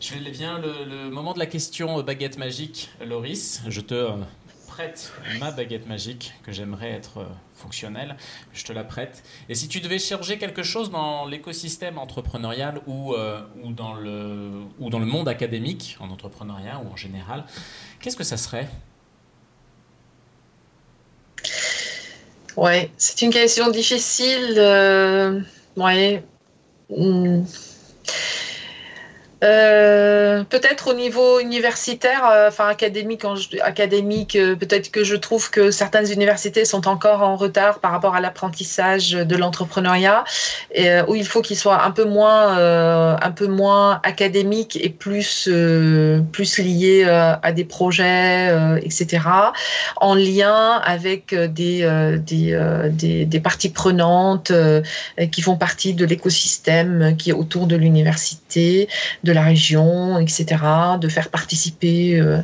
Je 0.00 0.14
vais, 0.14 0.30
viens 0.30 0.58
le, 0.58 0.84
le, 0.84 1.10
moment 1.10 1.32
de 1.32 1.38
la 1.38 1.46
question 1.46 2.02
baguette 2.02 2.38
magique, 2.38 2.90
Loris. 3.04 3.62
Je 3.68 3.80
te 3.80 4.10
ma 5.38 5.50
baguette 5.50 5.86
magique 5.86 6.32
que 6.44 6.52
j'aimerais 6.52 6.90
être 6.90 7.18
euh, 7.18 7.24
fonctionnelle. 7.54 8.16
Je 8.52 8.64
te 8.64 8.72
la 8.72 8.84
prête. 8.84 9.22
Et 9.48 9.54
si 9.54 9.68
tu 9.68 9.80
devais 9.80 9.98
changer 9.98 10.38
quelque 10.38 10.62
chose 10.62 10.90
dans 10.90 11.26
l'écosystème 11.26 11.98
entrepreneurial 11.98 12.80
ou, 12.86 13.14
euh, 13.14 13.42
ou, 13.62 13.72
dans 13.72 13.94
le, 13.94 14.62
ou 14.78 14.90
dans 14.90 14.98
le 14.98 15.06
monde 15.06 15.28
académique, 15.28 15.96
en 16.00 16.10
entrepreneuriat 16.10 16.80
ou 16.84 16.92
en 16.92 16.96
général, 16.96 17.44
qu'est-ce 18.00 18.16
que 18.16 18.24
ça 18.24 18.36
serait? 18.36 18.68
Ouais, 22.56 22.90
c'est 22.96 23.22
une 23.22 23.32
question 23.32 23.70
difficile. 23.70 24.54
Euh, 24.58 25.40
ouais. 25.76 26.22
Hmm. 26.90 27.44
Euh, 29.42 30.44
peut-être 30.44 30.88
au 30.88 30.92
niveau 30.92 31.40
universitaire, 31.40 32.28
euh, 32.30 32.48
enfin 32.48 32.66
académique, 32.68 33.24
académique 33.62 34.36
euh, 34.36 34.54
peut-être 34.54 34.90
que 34.90 35.02
je 35.02 35.16
trouve 35.16 35.50
que 35.50 35.70
certaines 35.70 36.10
universités 36.12 36.66
sont 36.66 36.86
encore 36.86 37.22
en 37.22 37.36
retard 37.36 37.78
par 37.78 37.92
rapport 37.92 38.14
à 38.14 38.20
l'apprentissage 38.20 39.12
de 39.12 39.36
l'entrepreneuriat, 39.36 40.24
où 41.08 41.14
il 41.14 41.26
faut 41.26 41.40
qu'il 41.40 41.56
soit 41.56 41.84
un 41.84 41.90
peu 41.90 42.04
moins, 42.04 42.56
un 43.20 43.30
peu 43.30 43.46
moins 43.46 44.00
académique 44.02 44.78
et 44.80 44.90
plus, 44.90 45.48
plus 46.32 46.58
lié 46.58 47.04
à 47.04 47.52
des 47.52 47.64
projets, 47.64 48.54
etc., 48.82 49.20
en 49.96 50.14
lien 50.14 50.80
avec 50.84 51.34
des, 51.34 52.18
des, 52.24 52.88
des, 52.90 53.24
des 53.26 53.40
parties 53.40 53.70
prenantes 53.70 54.52
qui 55.32 55.42
font 55.42 55.56
partie 55.56 55.94
de 55.94 56.04
l'écosystème 56.04 57.16
qui 57.16 57.30
est 57.30 57.34
autour 57.34 57.66
de 57.66 57.76
l'université, 57.76 58.88
la 59.32 59.42
région, 59.42 60.18
etc., 60.18 60.46
de 61.00 61.08
faire 61.08 61.28
participer 61.28 62.18
euh, 62.18 62.38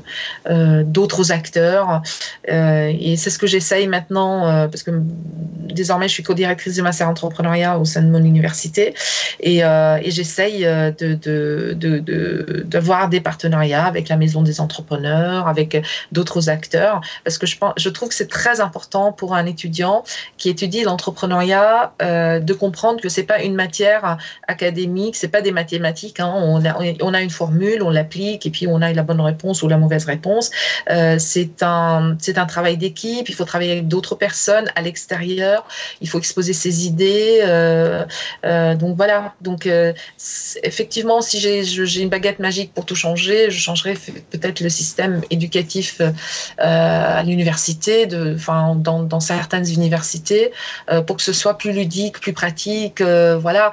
euh, 0.48 0.82
d'autres 0.84 1.32
acteurs. 1.32 2.02
Euh, 2.50 2.92
et 2.98 3.16
c'est 3.16 3.30
ce 3.30 3.38
que 3.38 3.46
j'essaye 3.46 3.86
maintenant, 3.86 4.68
parce 4.68 4.82
que 4.82 4.90
désormais 4.92 6.08
je 6.08 6.14
suis 6.14 6.22
co-directrice 6.22 6.74
du 6.74 6.82
master 6.82 7.08
entrepreneuriat 7.08 7.78
au 7.78 7.84
sein 7.84 8.02
de 8.02 8.08
mon 8.08 8.22
université, 8.22 8.94
et, 9.40 9.62
j'essaye 10.06 10.64
de, 10.64 11.14
de, 11.14 11.74
de, 11.74 12.64
d'avoir 12.66 13.08
des 13.08 13.20
partenariats 13.20 13.84
avec 13.84 14.08
la 14.08 14.16
maison 14.16 14.42
des 14.42 14.60
entrepreneurs, 14.60 15.48
avec 15.48 15.84
d'autres 16.12 16.48
acteurs, 16.48 17.00
parce 17.24 17.38
que 17.38 17.46
je, 17.46 17.58
pense, 17.58 17.74
je 17.76 17.88
trouve 17.88 18.08
que 18.08 18.14
c'est 18.14 18.28
très 18.28 18.60
important 18.60 19.12
pour 19.12 19.34
un 19.34 19.46
étudiant 19.46 20.04
qui 20.38 20.48
étudie 20.48 20.82
l'entrepreneuriat 20.84 21.92
de 22.00 22.52
comprendre 22.52 23.00
que 23.00 23.08
c'est 23.08 23.24
pas 23.24 23.42
une 23.42 23.54
matière 23.54 24.18
académique, 24.48 25.16
c'est 25.16 25.28
pas 25.28 25.42
des 25.42 25.52
mathématiques. 25.52 26.20
Hein, 26.20 26.32
on, 26.34 26.60
on 27.00 27.14
a 27.14 27.22
une 27.22 27.30
formule, 27.30 27.82
on 27.82 27.90
l'applique 27.90 28.46
et 28.46 28.50
puis 28.50 28.66
on 28.66 28.82
a 28.82 28.92
la 28.92 29.02
bonne 29.02 29.20
réponse 29.20 29.62
ou 29.62 29.68
la 29.68 29.78
mauvaise 29.78 30.04
réponse. 30.04 30.50
Euh, 30.90 31.16
c'est 31.18 31.62
un, 31.62 32.16
un 32.36 32.46
travail 32.46 32.76
d'équipe. 32.76 33.28
Il 33.28 33.34
faut 33.34 33.44
travailler 33.44 33.72
avec 33.72 33.88
d'autres 33.88 34.14
personnes 34.14 34.70
à 34.74 34.82
l'extérieur. 34.82 35.66
Il 36.00 36.08
faut 36.08 36.18
exposer 36.18 36.52
ses 36.52 36.86
idées. 36.86 37.40
Euh, 37.42 38.04
euh, 38.44 38.74
donc 38.74 38.96
voilà. 38.96 39.34
Donc 39.40 39.68
effectivement, 40.62 41.20
si 41.20 41.40
j'ai, 41.40 42.00
une 42.00 42.08
baguette 42.08 42.40
magique 42.40 42.72
pour 42.74 42.84
tout 42.84 42.94
changer, 42.94 43.50
je 43.50 43.58
changerais 43.58 43.94
peut-être 44.30 44.60
le 44.60 44.68
système 44.68 45.22
éducatif 45.30 46.00
à 46.58 47.22
l'université, 47.22 48.06
dans, 48.06 49.02
dans 49.02 49.20
certaines 49.20 49.68
universités, 49.68 50.52
pour 51.06 51.16
que 51.16 51.22
ce 51.22 51.32
soit 51.32 51.56
plus 51.58 51.72
ludique, 51.72 52.20
plus 52.20 52.32
pratique. 52.32 53.00
voilà. 53.00 53.70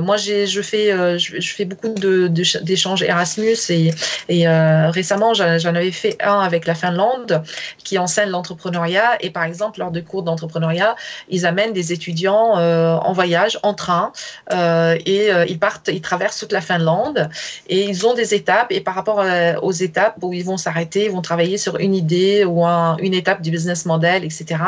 moi, 0.00 0.16
je 0.16 0.60
fais, 0.62 1.18
je, 1.18 1.54
fais 1.54 1.64
beaucoup 1.64 1.88
de 1.88 2.43
d'échanges 2.62 3.02
Erasmus 3.02 3.56
et, 3.70 3.92
euh, 4.48 4.90
récemment 4.90 5.34
j'en 5.34 5.74
avais 5.74 5.92
fait 5.92 6.16
un 6.22 6.40
avec 6.40 6.66
la 6.66 6.74
Finlande 6.74 7.42
qui 7.82 7.98
enseigne 7.98 8.30
l'entrepreneuriat 8.30 9.16
et 9.20 9.30
par 9.30 9.44
exemple 9.44 9.80
lors 9.80 9.90
de 9.90 10.00
cours 10.00 10.22
d'entrepreneuriat 10.22 10.96
ils 11.28 11.46
amènent 11.46 11.72
des 11.72 11.92
étudiants 11.92 12.58
euh, 12.58 12.94
en 12.94 13.12
voyage 13.12 13.58
en 13.62 13.74
train 13.74 14.12
euh, 14.52 14.96
et 15.06 15.30
ils 15.48 15.58
partent 15.58 15.90
ils 15.92 16.00
traversent 16.00 16.38
toute 16.38 16.52
la 16.52 16.60
Finlande 16.60 17.28
et 17.68 17.84
ils 17.84 18.06
ont 18.06 18.14
des 18.14 18.34
étapes 18.34 18.68
et 18.70 18.80
par 18.80 18.94
rapport 18.94 19.24
aux 19.62 19.72
étapes 19.72 20.16
où 20.22 20.32
ils 20.32 20.44
vont 20.44 20.56
s'arrêter 20.56 21.06
ils 21.06 21.10
vont 21.10 21.22
travailler 21.22 21.58
sur 21.58 21.76
une 21.78 21.94
idée 21.94 22.44
ou 22.44 22.64
une 22.64 23.14
étape 23.14 23.42
du 23.42 23.50
business 23.50 23.86
model 23.86 24.24
etc 24.24 24.60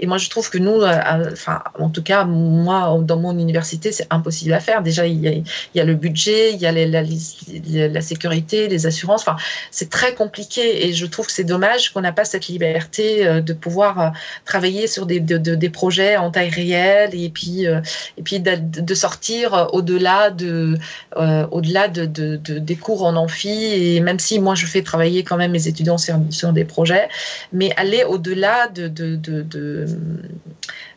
et 0.00 0.06
moi 0.06 0.18
je 0.18 0.28
trouve 0.28 0.50
que 0.50 0.58
nous 0.58 0.82
enfin 0.82 1.62
en 1.78 1.88
tout 1.88 2.02
cas 2.02 2.24
moi 2.24 2.98
dans 3.02 3.16
mon 3.16 3.38
université 3.38 3.92
c'est 3.92 4.06
impossible 4.10 4.52
à 4.52 4.60
faire. 4.60 4.82
Déjà 4.82 5.06
il 5.06 5.20
y 5.20 5.28
a, 5.28 5.32
il 5.32 5.44
y 5.74 5.80
a 5.80 5.84
le 5.84 5.94
budget 5.94 6.52
il 6.52 6.60
y 6.60 6.66
a 6.66 6.72
les, 6.72 6.86
la, 6.86 7.02
la 7.68 8.00
sécurité, 8.00 8.68
les 8.68 8.86
assurances. 8.86 9.22
Enfin, 9.22 9.36
c'est 9.70 9.90
très 9.90 10.14
compliqué 10.14 10.86
et 10.86 10.92
je 10.92 11.06
trouve 11.06 11.26
que 11.26 11.32
c'est 11.32 11.44
dommage 11.44 11.92
qu'on 11.92 12.00
n'a 12.00 12.12
pas 12.12 12.24
cette 12.24 12.48
liberté 12.48 13.26
euh, 13.26 13.40
de 13.40 13.52
pouvoir 13.52 14.00
euh, 14.00 14.08
travailler 14.44 14.86
sur 14.86 15.06
des, 15.06 15.20
projets 15.70 16.16
en 16.16 16.30
taille 16.30 16.50
réelle 16.50 17.14
et 17.14 17.28
puis, 17.28 17.66
euh, 17.66 17.80
et 18.16 18.22
puis 18.22 18.40
de, 18.40 18.94
sortir 18.94 19.68
au-delà 19.72 20.30
de, 20.30 20.78
au-delà 21.50 21.88
de, 21.88 22.06
des 22.36 22.76
cours 22.76 23.04
en 23.04 23.14
amphi. 23.16 23.48
Et 23.48 24.00
même 24.00 24.18
si 24.18 24.40
moi, 24.40 24.54
je 24.54 24.66
fais 24.66 24.82
travailler 24.82 25.22
quand 25.22 25.36
même 25.36 25.52
mes 25.52 25.68
étudiants 25.68 25.98
sur, 25.98 26.52
des 26.52 26.64
projets, 26.64 27.08
mais 27.52 27.72
aller 27.76 28.04
au-delà 28.04 28.68
de, 28.68 28.88
de 28.88 29.86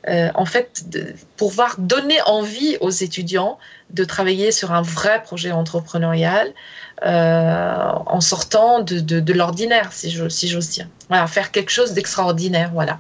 en 0.08 0.46
fait, 0.46 0.90
de 0.90 1.14
pouvoir 1.38 1.76
donner 1.78 2.20
envie 2.26 2.78
aux 2.82 2.90
étudiants 2.90 3.60
de 3.92 4.04
travailler 4.04 4.52
sur 4.52 4.72
un 4.72 4.82
vrai 4.82 5.22
projet 5.22 5.52
entrepreneurial 5.52 6.54
euh, 7.04 7.92
en 8.06 8.22
sortant 8.22 8.82
de, 8.82 9.00
de, 9.00 9.34
l'ordinaire, 9.34 9.92
si 9.92 10.12
j'ose 10.12 10.70
dire. 10.70 10.88
Voilà, 11.10 11.28
faire 11.28 11.52
quelque 11.52 11.72
chose 11.72 11.94
d'extraordinaire, 11.94 12.72
voilà. 12.74 13.00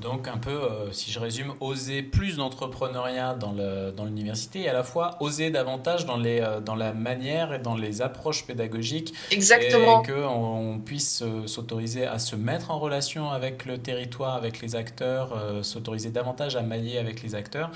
Donc 0.00 0.28
un 0.28 0.36
peu, 0.36 0.50
euh, 0.50 0.92
si 0.92 1.10
je 1.10 1.18
résume, 1.18 1.54
oser 1.60 2.02
plus 2.02 2.36
d'entrepreneuriat 2.36 3.34
dans 3.34 4.04
l'université 4.04 4.60
dans 4.60 4.64
et 4.66 4.68
à 4.68 4.72
la 4.74 4.82
fois 4.82 5.16
oser 5.20 5.50
davantage 5.50 6.04
dans, 6.04 6.18
les, 6.18 6.40
euh, 6.40 6.60
dans 6.60 6.74
la 6.74 6.92
manière 6.92 7.54
et 7.54 7.58
dans 7.58 7.74
les 7.74 8.02
approches 8.02 8.46
pédagogiques. 8.46 9.14
Exactement. 9.30 10.02
Et 10.02 10.06
qu'on 10.06 10.80
puisse 10.84 11.22
euh, 11.22 11.46
s'autoriser 11.46 12.06
à 12.06 12.18
se 12.18 12.36
mettre 12.36 12.70
en 12.70 12.78
relation 12.78 13.30
avec 13.30 13.64
le 13.64 13.78
territoire, 13.78 14.34
avec 14.34 14.60
les 14.60 14.76
acteurs, 14.76 15.34
s'autoriser 15.62 16.10
davantage 16.10 16.56
à 16.56 16.62
mailler 16.62 16.98
avec 16.98 17.22
les 17.22 17.34
acteurs 17.34 17.70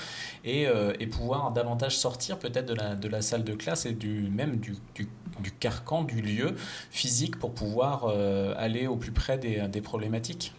et, 0.45 0.67
et 1.01 1.07
pouvoir 1.07 1.53
davantage 1.53 1.97
sortir 1.97 2.39
peut-être 2.39 2.67
de 2.67 2.75
la, 2.75 2.95
de 2.95 3.09
la 3.09 3.23
salle 3.23 3.45
de 3.45 3.55
classe 3.55 3.87
et 3.87 3.93
du, 3.93 4.29
même 4.31 4.57
du, 4.57 4.75
du, 4.95 5.09
du 5.41 5.53
carcan, 5.53 6.03
du 6.03 6.21
lieu 6.21 6.55
physique 6.91 7.39
pour 7.39 7.53
pouvoir 7.53 8.13
aller 8.57 8.87
au 8.87 8.97
plus 8.97 9.13
près 9.13 9.39
des, 9.39 9.69
des 9.69 9.81
problématiques. 9.81 10.53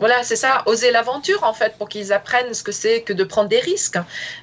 Voilà, 0.00 0.22
c'est 0.22 0.36
ça, 0.36 0.62
oser 0.64 0.90
l'aventure 0.90 1.44
en 1.44 1.52
fait, 1.52 1.74
pour 1.76 1.88
qu'ils 1.88 2.10
apprennent 2.12 2.54
ce 2.54 2.62
que 2.62 2.72
c'est 2.72 3.02
que 3.02 3.12
de 3.12 3.22
prendre 3.22 3.50
des 3.50 3.60
risques. 3.60 3.98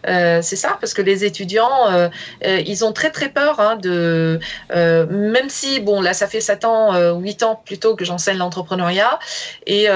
Euh, 0.07 0.39
c'est 0.43 0.55
ça, 0.55 0.77
parce 0.79 0.93
que 0.93 1.01
les 1.01 1.25
étudiants, 1.25 1.91
euh, 1.91 2.09
euh, 2.45 2.61
ils 2.65 2.85
ont 2.85 2.93
très 2.93 3.09
très 3.09 3.29
peur 3.29 3.59
hein, 3.59 3.75
de, 3.75 4.39
même 4.69 5.49
si 5.49 5.79
bon 5.79 5.99
là 5.99 6.13
ça 6.13 6.27
fait 6.27 6.41
7 6.41 6.63
ans, 6.65 7.17
8 7.19 7.43
ans 7.43 7.59
plutôt 7.65 7.95
que 7.95 8.05
j'enseigne 8.05 8.37
l'entrepreneuriat, 8.37 9.17
et, 9.65 9.87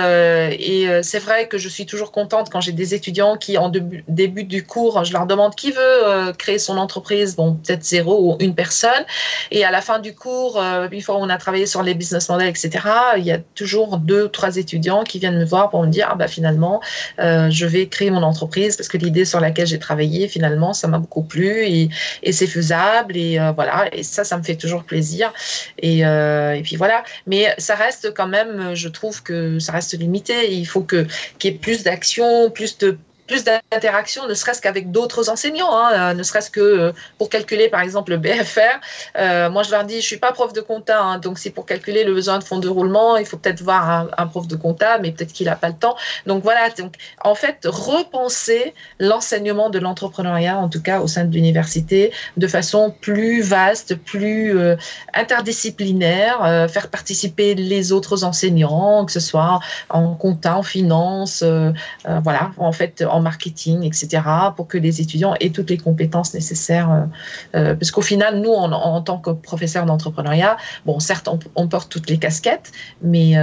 c'est 1.03 1.19
vrai 1.19 1.47
que 1.47 1.57
je 1.57 1.69
suis 1.69 1.85
toujours 1.85 2.11
contente 2.11 2.49
quand 2.49 2.61
j'ai 2.61 2.71
des 2.71 2.95
étudiants 2.95 3.37
qui 3.37 3.57
en 3.57 3.69
début, 3.69 4.03
début 4.07 4.43
du 4.43 4.65
cours, 4.65 5.03
je 5.03 5.13
leur 5.13 5.27
demande 5.27 5.53
qui 5.55 5.71
veut 5.71 6.33
créer 6.37 6.57
son 6.57 6.77
entreprise, 6.77 7.35
bon 7.35 7.53
peut-être 7.53 7.83
zéro 7.83 8.31
ou 8.31 8.37
une 8.39 8.55
personne, 8.55 9.05
et 9.51 9.63
à 9.63 9.69
la 9.69 9.81
fin 9.81 9.99
du 9.99 10.15
cours, 10.15 10.59
une 10.91 11.01
fois 11.01 11.17
on 11.17 11.29
a 11.29 11.37
travaillé 11.37 11.67
sur 11.67 11.83
les 11.83 11.93
business 11.93 12.29
models, 12.29 12.49
etc., 12.49 12.71
il 13.17 13.23
y 13.23 13.31
a 13.31 13.37
toujours 13.53 13.97
deux 13.97 14.27
trois 14.29 14.57
étudiants 14.57 15.03
qui 15.03 15.19
viennent 15.19 15.37
me 15.37 15.50
pour 15.69 15.83
me 15.83 15.89
dire 15.89 16.07
ah 16.09 16.15
bah 16.15 16.27
finalement 16.27 16.81
euh, 17.19 17.49
je 17.49 17.65
vais 17.65 17.87
créer 17.87 18.11
mon 18.11 18.23
entreprise 18.23 18.75
parce 18.77 18.87
que 18.87 18.97
l'idée 18.97 19.25
sur 19.25 19.39
laquelle 19.39 19.67
j'ai 19.67 19.79
travaillé 19.79 20.27
finalement 20.27 20.73
ça 20.73 20.87
m'a 20.87 20.97
beaucoup 20.97 21.23
plu 21.23 21.65
et, 21.65 21.89
c'est 22.31 22.47
faisable 22.47 23.17
et 23.17 23.39
euh, 23.39 23.51
voilà. 23.51 23.93
Et 23.93 24.03
ça 24.03 24.23
ça 24.23 24.37
me 24.37 24.43
fait 24.43 24.55
toujours 24.55 24.83
plaisir. 24.83 25.33
Et, 25.79 26.05
euh, 26.05 26.53
et 26.53 26.61
puis 26.61 26.75
voilà. 26.75 27.03
Mais 27.27 27.53
ça 27.57 27.75
reste 27.75 28.13
quand 28.13 28.27
même 28.27 28.73
je 28.73 28.87
trouve 28.87 29.21
que 29.23 29.59
ça 29.59 29.71
reste 29.73 29.97
limité. 29.97 30.53
Il 30.53 30.65
faut 30.65 30.81
que 30.81 31.05
qu'il 31.39 31.51
y 31.51 31.55
ait 31.55 31.57
plus 31.57 31.83
d'action 31.83 32.49
plus 32.49 32.77
de 32.77 32.97
plus 33.27 33.43
d'interaction, 33.43 34.27
ne 34.27 34.33
serait-ce 34.33 34.61
qu'avec 34.61 34.91
d'autres 34.91 35.29
enseignants, 35.29 35.75
hein, 35.75 35.91
euh, 35.93 36.13
ne 36.13 36.23
serait-ce 36.23 36.49
que 36.49 36.59
euh, 36.59 36.91
pour 37.17 37.29
calculer 37.29 37.69
par 37.69 37.81
exemple 37.81 38.11
le 38.11 38.17
BFR. 38.17 38.59
Euh, 39.17 39.49
moi, 39.49 39.63
je 39.63 39.71
leur 39.71 39.85
dis, 39.85 40.01
je 40.01 40.05
suis 40.05 40.17
pas 40.17 40.31
prof 40.31 40.53
de 40.53 40.61
compta, 40.61 41.01
hein, 41.01 41.17
donc 41.17 41.39
c'est 41.39 41.49
pour 41.49 41.65
calculer 41.65 42.03
le 42.03 42.13
besoin 42.13 42.39
de 42.39 42.43
fonds 42.43 42.59
de 42.59 42.67
roulement, 42.67 43.17
il 43.17 43.25
faut 43.25 43.37
peut-être 43.37 43.61
voir 43.61 44.09
un, 44.17 44.27
prof 44.27 44.47
de 44.47 44.55
compta, 44.55 44.97
mais 44.99 45.11
peut-être 45.11 45.33
qu'il 45.33 45.45
n'a 45.45 45.55
pas 45.55 45.69
le 45.69 45.75
temps. 45.75 45.95
Donc 46.25 46.43
voilà, 46.43 46.69
donc 46.71 46.95
en 47.23 47.35
fait, 47.35 47.59
repenser 47.65 48.73
l'enseignement 48.99 49.69
de 49.69 49.79
l'entrepreneuriat, 49.79 50.57
en 50.57 50.69
tout 50.69 50.81
cas 50.81 50.99
au 50.99 51.07
sein 51.07 51.25
de 51.25 51.33
l'université, 51.33 52.11
de 52.37 52.47
façon 52.47 52.93
plus 53.01 53.41
vaste, 53.41 53.95
plus 53.95 54.57
interdisciplinaire, 55.13 56.67
faire 56.69 56.89
participer 56.89 57.55
les 57.55 57.91
autres 57.91 58.23
enseignants, 58.23 59.05
que 59.05 59.11
ce 59.11 59.19
soit 59.19 59.59
en 59.89 60.15
compta, 60.15 60.57
en 60.57 60.63
finance, 60.63 61.43
voilà, 62.03 62.51
en 62.57 62.71
fait 62.71 63.03
en 63.11 63.21
marketing, 63.21 63.83
etc., 63.83 64.23
pour 64.55 64.67
que 64.67 64.77
les 64.77 65.01
étudiants 65.01 65.35
aient 65.39 65.49
toutes 65.49 65.69
les 65.69 65.77
compétences 65.77 66.33
nécessaires. 66.33 67.07
parce 67.51 67.91
qu'au 67.91 68.01
final, 68.01 68.41
nous, 68.41 68.51
en, 68.51 69.01
tant 69.01 69.17
que 69.17 69.31
professeurs 69.31 69.85
d'entrepreneuriat, 69.85 70.57
bon, 70.85 70.99
certes, 70.99 71.29
on, 71.55 71.67
porte 71.67 71.91
toutes 71.91 72.09
les 72.09 72.17
casquettes, 72.17 72.71
mais, 73.01 73.35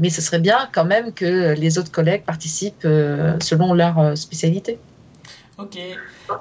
mais 0.00 0.10
ce 0.10 0.20
serait 0.20 0.38
bien 0.38 0.68
quand 0.72 0.84
même 0.84 1.12
que 1.12 1.54
les 1.54 1.78
autres 1.78 1.92
collègues 1.92 2.24
participent 2.24 2.86
selon 3.40 3.74
leur 3.74 4.16
spécialité. 4.16 4.78
Ok. 5.58 5.78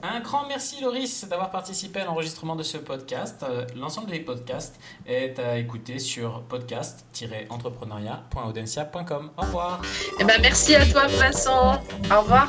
Un 0.04 0.22
grand 0.22 0.48
merci 0.48 0.80
Loris 0.82 1.28
d'avoir 1.28 1.52
participé 1.52 2.00
à 2.00 2.06
l'enregistrement 2.06 2.56
de 2.56 2.64
ce 2.64 2.78
podcast. 2.78 3.44
Euh, 3.44 3.66
l'ensemble 3.76 4.10
des 4.10 4.22
podcasts 4.22 4.80
est 5.06 5.38
à 5.38 5.58
écouter 5.58 6.00
sur 6.00 6.44
podcast-entrepreneuriat.audencia.com. 6.44 9.32
Au 9.38 9.42
revoir. 9.42 9.82
Eh 10.20 10.24
ben, 10.24 10.40
merci 10.42 10.76
à 10.76 10.86
toi 10.86 11.08
Vincent. 11.08 11.74
Au 12.10 12.22
revoir. 12.22 12.48